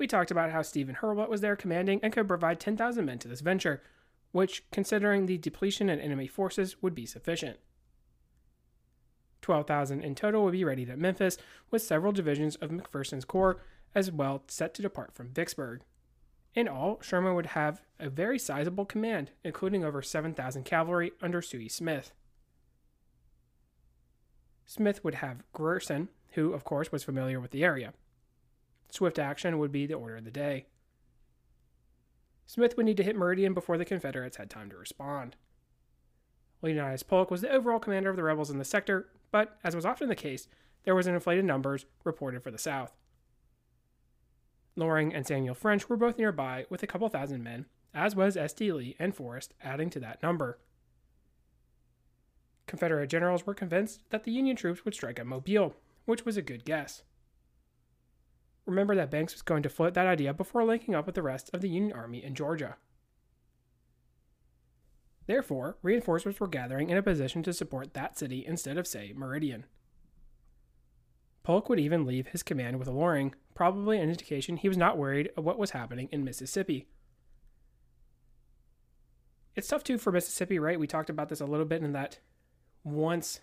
We 0.00 0.06
talked 0.06 0.30
about 0.30 0.50
how 0.50 0.62
Stephen 0.62 0.94
Hurlbut 0.94 1.28
was 1.28 1.42
there 1.42 1.56
commanding 1.56 2.00
and 2.02 2.10
could 2.10 2.26
provide 2.26 2.58
10,000 2.58 3.04
men 3.04 3.18
to 3.18 3.28
this 3.28 3.42
venture, 3.42 3.82
which, 4.32 4.64
considering 4.70 5.26
the 5.26 5.36
depletion 5.36 5.90
in 5.90 6.00
enemy 6.00 6.26
forces, 6.26 6.80
would 6.80 6.94
be 6.94 7.04
sufficient. 7.04 7.58
12,000 9.42 10.00
in 10.02 10.14
total 10.14 10.42
would 10.42 10.52
be 10.52 10.64
readied 10.64 10.88
at 10.88 10.98
Memphis, 10.98 11.36
with 11.70 11.82
several 11.82 12.12
divisions 12.12 12.56
of 12.56 12.70
McPherson's 12.70 13.26
corps 13.26 13.60
as 13.94 14.10
well 14.10 14.42
set 14.48 14.72
to 14.72 14.82
depart 14.82 15.14
from 15.14 15.34
Vicksburg. 15.34 15.82
In 16.54 16.66
all, 16.66 16.98
Sherman 17.02 17.34
would 17.34 17.46
have 17.46 17.82
a 17.98 18.08
very 18.08 18.38
sizable 18.38 18.86
command, 18.86 19.32
including 19.44 19.84
over 19.84 20.00
7,000 20.00 20.64
cavalry 20.64 21.12
under 21.20 21.42
Sooy 21.42 21.70
Smith. 21.70 22.12
Smith 24.64 25.04
would 25.04 25.16
have 25.16 25.44
Grierson, 25.52 26.08
who, 26.30 26.54
of 26.54 26.64
course, 26.64 26.90
was 26.90 27.04
familiar 27.04 27.38
with 27.38 27.50
the 27.50 27.64
area. 27.64 27.92
Swift 28.94 29.18
action 29.18 29.58
would 29.58 29.72
be 29.72 29.86
the 29.86 29.94
order 29.94 30.16
of 30.16 30.24
the 30.24 30.30
day. 30.30 30.66
Smith 32.46 32.76
would 32.76 32.86
need 32.86 32.96
to 32.96 33.04
hit 33.04 33.14
Meridian 33.14 33.54
before 33.54 33.78
the 33.78 33.84
Confederates 33.84 34.36
had 34.36 34.50
time 34.50 34.70
to 34.70 34.76
respond. 34.76 35.36
Leonidas 36.62 37.02
Polk 37.02 37.30
was 37.30 37.40
the 37.40 37.50
overall 37.50 37.78
commander 37.78 38.10
of 38.10 38.16
the 38.16 38.22
rebels 38.22 38.50
in 38.50 38.58
the 38.58 38.64
sector, 38.64 39.08
but, 39.30 39.58
as 39.62 39.76
was 39.76 39.86
often 39.86 40.08
the 40.08 40.16
case, 40.16 40.48
there 40.84 40.94
was 40.94 41.06
an 41.06 41.14
inflated 41.14 41.44
numbers 41.44 41.86
reported 42.04 42.42
for 42.42 42.50
the 42.50 42.58
South. 42.58 42.96
Loring 44.76 45.14
and 45.14 45.26
Samuel 45.26 45.54
French 45.54 45.88
were 45.88 45.96
both 45.96 46.18
nearby 46.18 46.66
with 46.68 46.82
a 46.82 46.86
couple 46.86 47.08
thousand 47.08 47.44
men, 47.44 47.66
as 47.94 48.16
was 48.16 48.36
S.D. 48.36 48.72
Lee 48.72 48.96
and 48.98 49.14
Forrest, 49.14 49.54
adding 49.62 49.90
to 49.90 50.00
that 50.00 50.22
number. 50.22 50.58
Confederate 52.66 53.08
generals 53.08 53.46
were 53.46 53.54
convinced 53.54 54.00
that 54.10 54.24
the 54.24 54.32
Union 54.32 54.56
troops 54.56 54.84
would 54.84 54.94
strike 54.94 55.18
at 55.18 55.26
Mobile, 55.26 55.74
which 56.04 56.24
was 56.24 56.36
a 56.36 56.42
good 56.42 56.64
guess 56.64 57.02
remember 58.70 58.94
that 58.94 59.10
Banks 59.10 59.34
was 59.34 59.42
going 59.42 59.62
to 59.62 59.68
float 59.68 59.94
that 59.94 60.06
idea 60.06 60.32
before 60.32 60.64
linking 60.64 60.94
up 60.94 61.06
with 61.06 61.14
the 61.14 61.22
rest 61.22 61.50
of 61.52 61.60
the 61.60 61.68
Union 61.68 61.92
Army 61.92 62.24
in 62.24 62.34
Georgia. 62.34 62.76
Therefore, 65.26 65.76
reinforcements 65.82 66.40
were 66.40 66.48
gathering 66.48 66.90
in 66.90 66.96
a 66.96 67.02
position 67.02 67.42
to 67.42 67.52
support 67.52 67.94
that 67.94 68.18
city 68.18 68.44
instead 68.46 68.78
of, 68.78 68.86
say, 68.86 69.12
Meridian. 69.14 69.66
Polk 71.42 71.68
would 71.68 71.80
even 71.80 72.06
leave 72.06 72.28
his 72.28 72.42
command 72.42 72.78
with 72.78 72.88
Loring, 72.88 73.34
probably 73.54 73.98
an 73.98 74.08
indication 74.08 74.56
he 74.56 74.68
was 74.68 74.76
not 74.76 74.98
worried 74.98 75.30
of 75.36 75.44
what 75.44 75.58
was 75.58 75.70
happening 75.70 76.08
in 76.10 76.24
Mississippi. 76.24 76.86
It's 79.54 79.68
tough 79.68 79.84
too 79.84 79.98
for 79.98 80.12
Mississippi, 80.12 80.58
right? 80.58 80.80
We 80.80 80.86
talked 80.86 81.10
about 81.10 81.28
this 81.28 81.40
a 81.40 81.46
little 81.46 81.66
bit 81.66 81.82
in 81.82 81.92
that 81.92 82.18
once 82.84 83.40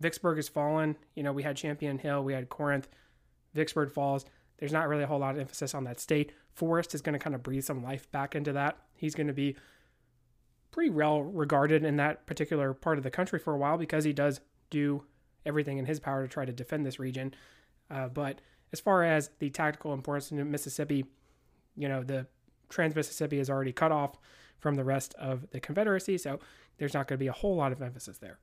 Vicksburg 0.00 0.36
has 0.36 0.48
fallen, 0.48 0.96
you 1.14 1.22
know, 1.22 1.32
we 1.32 1.42
had 1.42 1.56
Champion 1.56 1.98
Hill, 1.98 2.22
we 2.22 2.34
had 2.34 2.48
Corinth, 2.48 2.88
Vicksburg 3.54 3.90
falls. 3.90 4.24
There's 4.58 4.72
not 4.72 4.88
really 4.88 5.04
a 5.04 5.06
whole 5.06 5.18
lot 5.18 5.34
of 5.34 5.40
emphasis 5.40 5.74
on 5.74 5.84
that 5.84 6.00
state. 6.00 6.32
Forrest 6.52 6.94
is 6.94 7.02
going 7.02 7.12
to 7.12 7.18
kind 7.18 7.34
of 7.34 7.42
breathe 7.42 7.64
some 7.64 7.82
life 7.82 8.10
back 8.10 8.34
into 8.34 8.52
that. 8.52 8.78
He's 8.94 9.14
going 9.14 9.26
to 9.26 9.32
be 9.32 9.56
pretty 10.70 10.90
well 10.90 11.22
regarded 11.22 11.84
in 11.84 11.96
that 11.96 12.26
particular 12.26 12.74
part 12.74 12.98
of 12.98 13.04
the 13.04 13.10
country 13.10 13.38
for 13.38 13.54
a 13.54 13.58
while 13.58 13.78
because 13.78 14.04
he 14.04 14.12
does 14.12 14.40
do 14.70 15.04
everything 15.44 15.78
in 15.78 15.86
his 15.86 16.00
power 16.00 16.22
to 16.22 16.28
try 16.28 16.44
to 16.44 16.52
defend 16.52 16.84
this 16.84 16.98
region. 16.98 17.34
Uh, 17.90 18.08
but 18.08 18.40
as 18.72 18.80
far 18.80 19.04
as 19.04 19.30
the 19.38 19.50
tactical 19.50 19.92
importance 19.92 20.32
in 20.32 20.50
Mississippi, 20.50 21.04
you 21.76 21.88
know, 21.88 22.02
the 22.02 22.26
Trans 22.68 22.94
Mississippi 22.94 23.38
is 23.38 23.48
already 23.48 23.72
cut 23.72 23.92
off 23.92 24.18
from 24.58 24.74
the 24.74 24.84
rest 24.84 25.14
of 25.18 25.48
the 25.50 25.60
Confederacy, 25.60 26.18
so 26.18 26.40
there's 26.78 26.94
not 26.94 27.06
going 27.06 27.16
to 27.16 27.22
be 27.22 27.28
a 27.28 27.32
whole 27.32 27.56
lot 27.56 27.72
of 27.72 27.80
emphasis 27.80 28.18
there. 28.18 28.38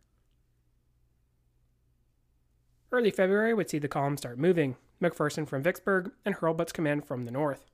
Early 2.94 3.10
February 3.10 3.56
would 3.56 3.72
see 3.72 3.80
the 3.80 3.88
column 3.88 4.18
start 4.18 4.38
moving, 4.38 4.76
McPherson 5.02 5.48
from 5.48 5.64
Vicksburg, 5.64 6.12
and 6.24 6.36
Hurlbut's 6.36 6.72
command 6.72 7.08
from 7.08 7.26
the 7.26 7.32
north. 7.32 7.66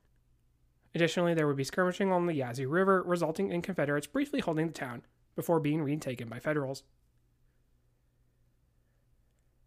Additionally, 0.96 1.34
there 1.34 1.46
would 1.46 1.58
be 1.58 1.66
skirmishing 1.66 2.10
on 2.10 2.26
the 2.26 2.34
Yazoo 2.34 2.70
River, 2.70 3.04
resulting 3.06 3.52
in 3.52 3.62
Confederates 3.62 4.08
briefly 4.08 4.40
holding 4.40 4.68
the 4.68 4.74
town 4.74 5.02
before 5.36 5.60
being 5.60 5.82
retaken 5.82 6.30
by 6.30 6.40
Federals. 6.40 6.84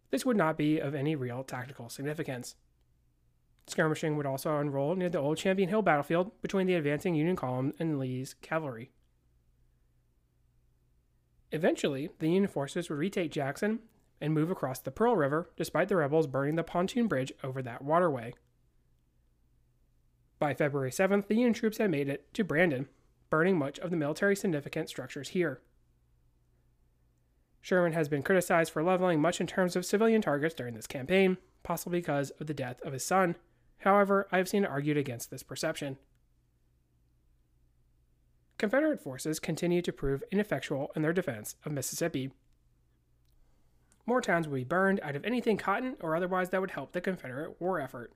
This 0.09 0.25
would 0.25 0.37
not 0.37 0.57
be 0.57 0.79
of 0.79 0.95
any 0.95 1.15
real 1.15 1.43
tactical 1.43 1.87
significance. 1.87 2.55
Skirmishing 3.67 4.17
would 4.17 4.25
also 4.25 4.57
unroll 4.57 4.95
near 4.95 5.09
the 5.09 5.19
old 5.19 5.37
Champion 5.37 5.69
Hill 5.69 5.83
battlefield 5.83 6.31
between 6.41 6.65
the 6.65 6.73
advancing 6.73 7.13
Union 7.13 7.35
column 7.35 7.73
and 7.77 7.99
Lee's 7.99 8.33
cavalry. 8.41 8.89
Eventually, 11.51 12.09
the 12.17 12.27
Union 12.27 12.47
forces 12.47 12.89
would 12.89 12.97
retake 12.97 13.31
Jackson 13.31 13.81
and 14.23 14.33
move 14.33 14.49
across 14.49 14.79
the 14.79 14.89
Pearl 14.89 15.17
River 15.17 15.49
despite 15.57 15.89
the 15.89 15.97
rebels 15.97 16.27
burning 16.27 16.55
the 16.55 16.63
pontoon 16.63 17.07
bridge 17.07 17.33
over 17.43 17.61
that 17.61 17.83
waterway. 17.83 18.33
By 20.39 20.53
February 20.53 20.91
7th, 20.91 21.27
the 21.27 21.35
Union 21.35 21.53
troops 21.53 21.77
had 21.77 21.91
made 21.91 22.07
it 22.07 22.33
to 22.33 22.43
Brandon, 22.45 22.87
burning 23.29 23.57
much 23.57 23.79
of 23.79 23.91
the 23.91 23.97
military 23.97 24.35
significant 24.35 24.87
structures 24.87 25.29
here. 25.29 25.61
Sherman 27.61 27.93
has 27.93 28.07
been 28.07 28.23
criticized 28.23 28.71
for 28.71 28.81
leveling 28.81 29.21
much 29.21 29.41
in 29.41 29.47
terms 29.47 29.75
of 29.75 29.85
civilian 29.85 30.21
targets 30.21 30.55
during 30.55 30.73
this 30.73 30.87
campaign, 30.87 31.37
possibly 31.61 31.99
because 31.99 32.29
of 32.31 32.47
the 32.47 32.53
death 32.53 32.81
of 32.81 32.93
his 32.93 33.05
son. 33.05 33.35
However, 33.79 34.27
I 34.31 34.37
have 34.37 34.47
seen 34.47 34.63
it 34.63 34.69
argued 34.69 34.97
against 34.97 35.31
this 35.31 35.43
perception. 35.43 35.97
Confederate 38.57 39.01
forces 39.01 39.39
continue 39.39 39.81
to 39.81 39.91
prove 39.91 40.23
ineffectual 40.31 40.91
in 40.95 41.01
their 41.01 41.11
defense 41.11 41.55
of 41.65 41.73
Mississippi 41.73 42.31
more 44.05 44.21
towns 44.21 44.47
would 44.47 44.55
be 44.55 44.63
burned 44.63 44.99
out 45.01 45.15
of 45.15 45.25
anything 45.25 45.57
cotton 45.57 45.95
or 46.01 46.15
otherwise 46.15 46.49
that 46.49 46.61
would 46.61 46.71
help 46.71 46.91
the 46.91 47.01
Confederate 47.01 47.59
war 47.59 47.79
effort. 47.79 48.11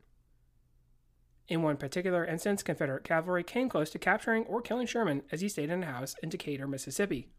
In 1.48 1.62
one 1.62 1.78
particular 1.78 2.26
instance, 2.26 2.62
Confederate 2.62 3.06
cavalry 3.06 3.44
came 3.44 3.70
close 3.70 3.90
to 3.92 4.00
capturing 4.00 4.44
or 4.46 4.62
killing 4.62 4.86
Sherman 4.86 5.24
as 5.32 5.40
he 5.40 5.48
stayed 5.48 5.70
in 5.70 5.84
a 5.84 5.86
house 5.86 6.16
in 6.22 6.30
Decatur, 6.30 6.68
Mississippi. 6.68 7.30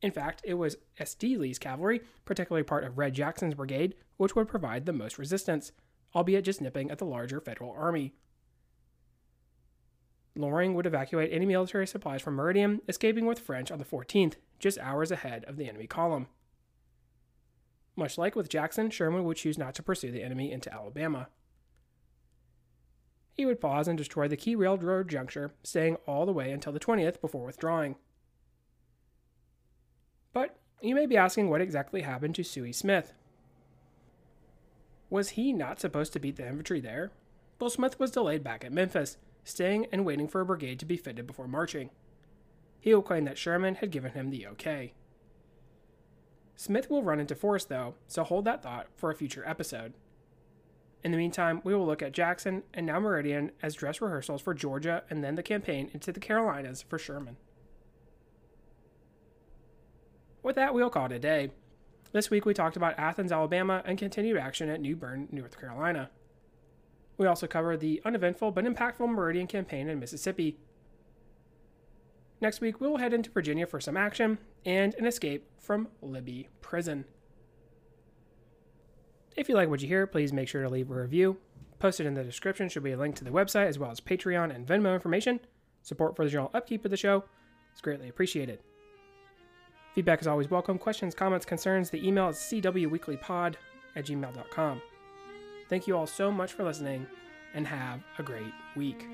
In 0.00 0.10
fact, 0.10 0.40
it 0.44 0.54
was 0.54 0.76
S.D. 0.98 1.36
Lee's 1.36 1.58
cavalry, 1.58 2.00
particularly 2.24 2.64
part 2.64 2.84
of 2.84 2.98
Red 2.98 3.14
Jackson's 3.14 3.54
brigade, 3.54 3.94
which 4.16 4.34
would 4.34 4.48
provide 4.48 4.86
the 4.86 4.92
most 4.92 5.18
resistance, 5.18 5.72
albeit 6.14 6.44
just 6.44 6.60
nipping 6.60 6.90
at 6.90 6.98
the 6.98 7.04
larger 7.04 7.40
Federal 7.40 7.70
army. 7.72 8.14
Loring 10.34 10.74
would 10.74 10.86
evacuate 10.86 11.32
any 11.32 11.44
military 11.44 11.86
supplies 11.86 12.22
from 12.22 12.34
Meridian, 12.34 12.80
escaping 12.88 13.26
with 13.26 13.38
French 13.38 13.70
on 13.70 13.78
the 13.78 13.84
14th, 13.84 14.36
just 14.58 14.78
hours 14.78 15.10
ahead 15.10 15.44
of 15.44 15.56
the 15.56 15.68
enemy 15.68 15.86
column. 15.86 16.26
Much 17.94 18.16
like 18.16 18.34
with 18.34 18.48
Jackson, 18.48 18.90
Sherman 18.90 19.24
would 19.24 19.36
choose 19.36 19.58
not 19.58 19.74
to 19.74 19.82
pursue 19.82 20.10
the 20.10 20.22
enemy 20.22 20.50
into 20.50 20.72
Alabama. 20.72 21.28
He 23.34 23.46
would 23.46 23.60
pause 23.60 23.88
and 23.88 23.96
destroy 23.96 24.28
the 24.28 24.36
key 24.36 24.54
railroad 24.54 25.08
juncture, 25.08 25.52
staying 25.62 25.96
all 26.06 26.26
the 26.26 26.32
way 26.32 26.50
until 26.50 26.72
the 26.72 26.80
20th 26.80 27.20
before 27.20 27.46
withdrawing. 27.46 27.96
But 30.32 30.56
you 30.80 30.94
may 30.94 31.06
be 31.06 31.16
asking 31.16 31.48
what 31.48 31.60
exactly 31.60 32.02
happened 32.02 32.34
to 32.36 32.42
Sooy 32.42 32.74
Smith. 32.74 33.12
Was 35.10 35.30
he 35.30 35.52
not 35.52 35.80
supposed 35.80 36.12
to 36.14 36.18
beat 36.18 36.36
the 36.36 36.46
infantry 36.46 36.80
there? 36.80 37.12
Well, 37.60 37.70
Smith 37.70 38.00
was 38.00 38.10
delayed 38.10 38.42
back 38.42 38.64
at 38.64 38.72
Memphis, 38.72 39.18
staying 39.44 39.86
and 39.92 40.04
waiting 40.04 40.28
for 40.28 40.40
a 40.40 40.46
brigade 40.46 40.78
to 40.80 40.86
be 40.86 40.96
fitted 40.96 41.26
before 41.26 41.46
marching. 41.46 41.90
He 42.80 42.94
will 42.94 43.02
claim 43.02 43.24
that 43.26 43.38
Sherman 43.38 43.76
had 43.76 43.90
given 43.90 44.12
him 44.12 44.30
the 44.30 44.46
okay. 44.48 44.94
Smith 46.62 46.88
will 46.88 47.02
run 47.02 47.18
into 47.18 47.34
Forrest, 47.34 47.68
though, 47.68 47.94
so 48.06 48.22
hold 48.22 48.44
that 48.44 48.62
thought 48.62 48.86
for 48.94 49.10
a 49.10 49.16
future 49.16 49.42
episode. 49.44 49.94
In 51.02 51.10
the 51.10 51.18
meantime, 51.18 51.60
we 51.64 51.74
will 51.74 51.84
look 51.84 52.02
at 52.02 52.12
Jackson 52.12 52.62
and 52.72 52.86
now 52.86 53.00
Meridian 53.00 53.50
as 53.64 53.74
dress 53.74 54.00
rehearsals 54.00 54.40
for 54.40 54.54
Georgia 54.54 55.02
and 55.10 55.24
then 55.24 55.34
the 55.34 55.42
campaign 55.42 55.90
into 55.92 56.12
the 56.12 56.20
Carolinas 56.20 56.80
for 56.80 57.00
Sherman. 57.00 57.36
With 60.44 60.54
that, 60.54 60.72
we'll 60.72 60.88
call 60.88 61.06
it 61.06 61.12
a 61.12 61.18
day. 61.18 61.50
This 62.12 62.30
week 62.30 62.46
we 62.46 62.54
talked 62.54 62.76
about 62.76 62.96
Athens, 62.96 63.32
Alabama, 63.32 63.82
and 63.84 63.98
continued 63.98 64.36
action 64.36 64.68
at 64.68 64.80
New 64.80 64.94
Bern, 64.94 65.26
North 65.32 65.58
Carolina. 65.58 66.10
We 67.18 67.26
also 67.26 67.48
covered 67.48 67.80
the 67.80 68.00
uneventful 68.04 68.52
but 68.52 68.66
impactful 68.66 69.08
Meridian 69.08 69.48
campaign 69.48 69.88
in 69.88 69.98
Mississippi. 69.98 70.58
Next 72.42 72.60
week, 72.60 72.80
we 72.80 72.88
will 72.88 72.98
head 72.98 73.14
into 73.14 73.30
Virginia 73.30 73.68
for 73.68 73.80
some 73.80 73.96
action 73.96 74.36
and 74.66 74.96
an 74.96 75.06
escape 75.06 75.48
from 75.60 75.86
Libby 76.02 76.48
Prison. 76.60 77.04
If 79.36 79.48
you 79.48 79.54
like 79.54 79.68
what 79.68 79.80
you 79.80 79.86
hear, 79.86 80.08
please 80.08 80.32
make 80.32 80.48
sure 80.48 80.64
to 80.64 80.68
leave 80.68 80.90
a 80.90 80.94
review. 80.94 81.36
Posted 81.78 82.04
in 82.04 82.14
the 82.14 82.24
description 82.24 82.68
should 82.68 82.82
be 82.82 82.90
a 82.90 82.96
link 82.96 83.14
to 83.14 83.24
the 83.24 83.30
website 83.30 83.68
as 83.68 83.78
well 83.78 83.92
as 83.92 84.00
Patreon 84.00 84.52
and 84.52 84.66
Venmo 84.66 84.92
information. 84.92 85.38
Support 85.82 86.16
for 86.16 86.24
the 86.24 86.30
general 86.30 86.50
upkeep 86.52 86.84
of 86.84 86.90
the 86.90 86.96
show 86.96 87.22
is 87.76 87.80
greatly 87.80 88.08
appreciated. 88.08 88.58
Feedback 89.94 90.20
is 90.20 90.26
always 90.26 90.50
welcome. 90.50 90.78
Questions, 90.78 91.14
comments, 91.14 91.46
concerns, 91.46 91.90
the 91.90 92.04
email 92.04 92.28
is 92.28 92.38
cwweeklypod 92.38 93.54
at 93.94 94.04
gmail.com. 94.04 94.82
Thank 95.68 95.86
you 95.86 95.96
all 95.96 96.08
so 96.08 96.32
much 96.32 96.54
for 96.54 96.64
listening 96.64 97.06
and 97.54 97.68
have 97.68 98.00
a 98.18 98.24
great 98.24 98.52
week. 98.74 99.06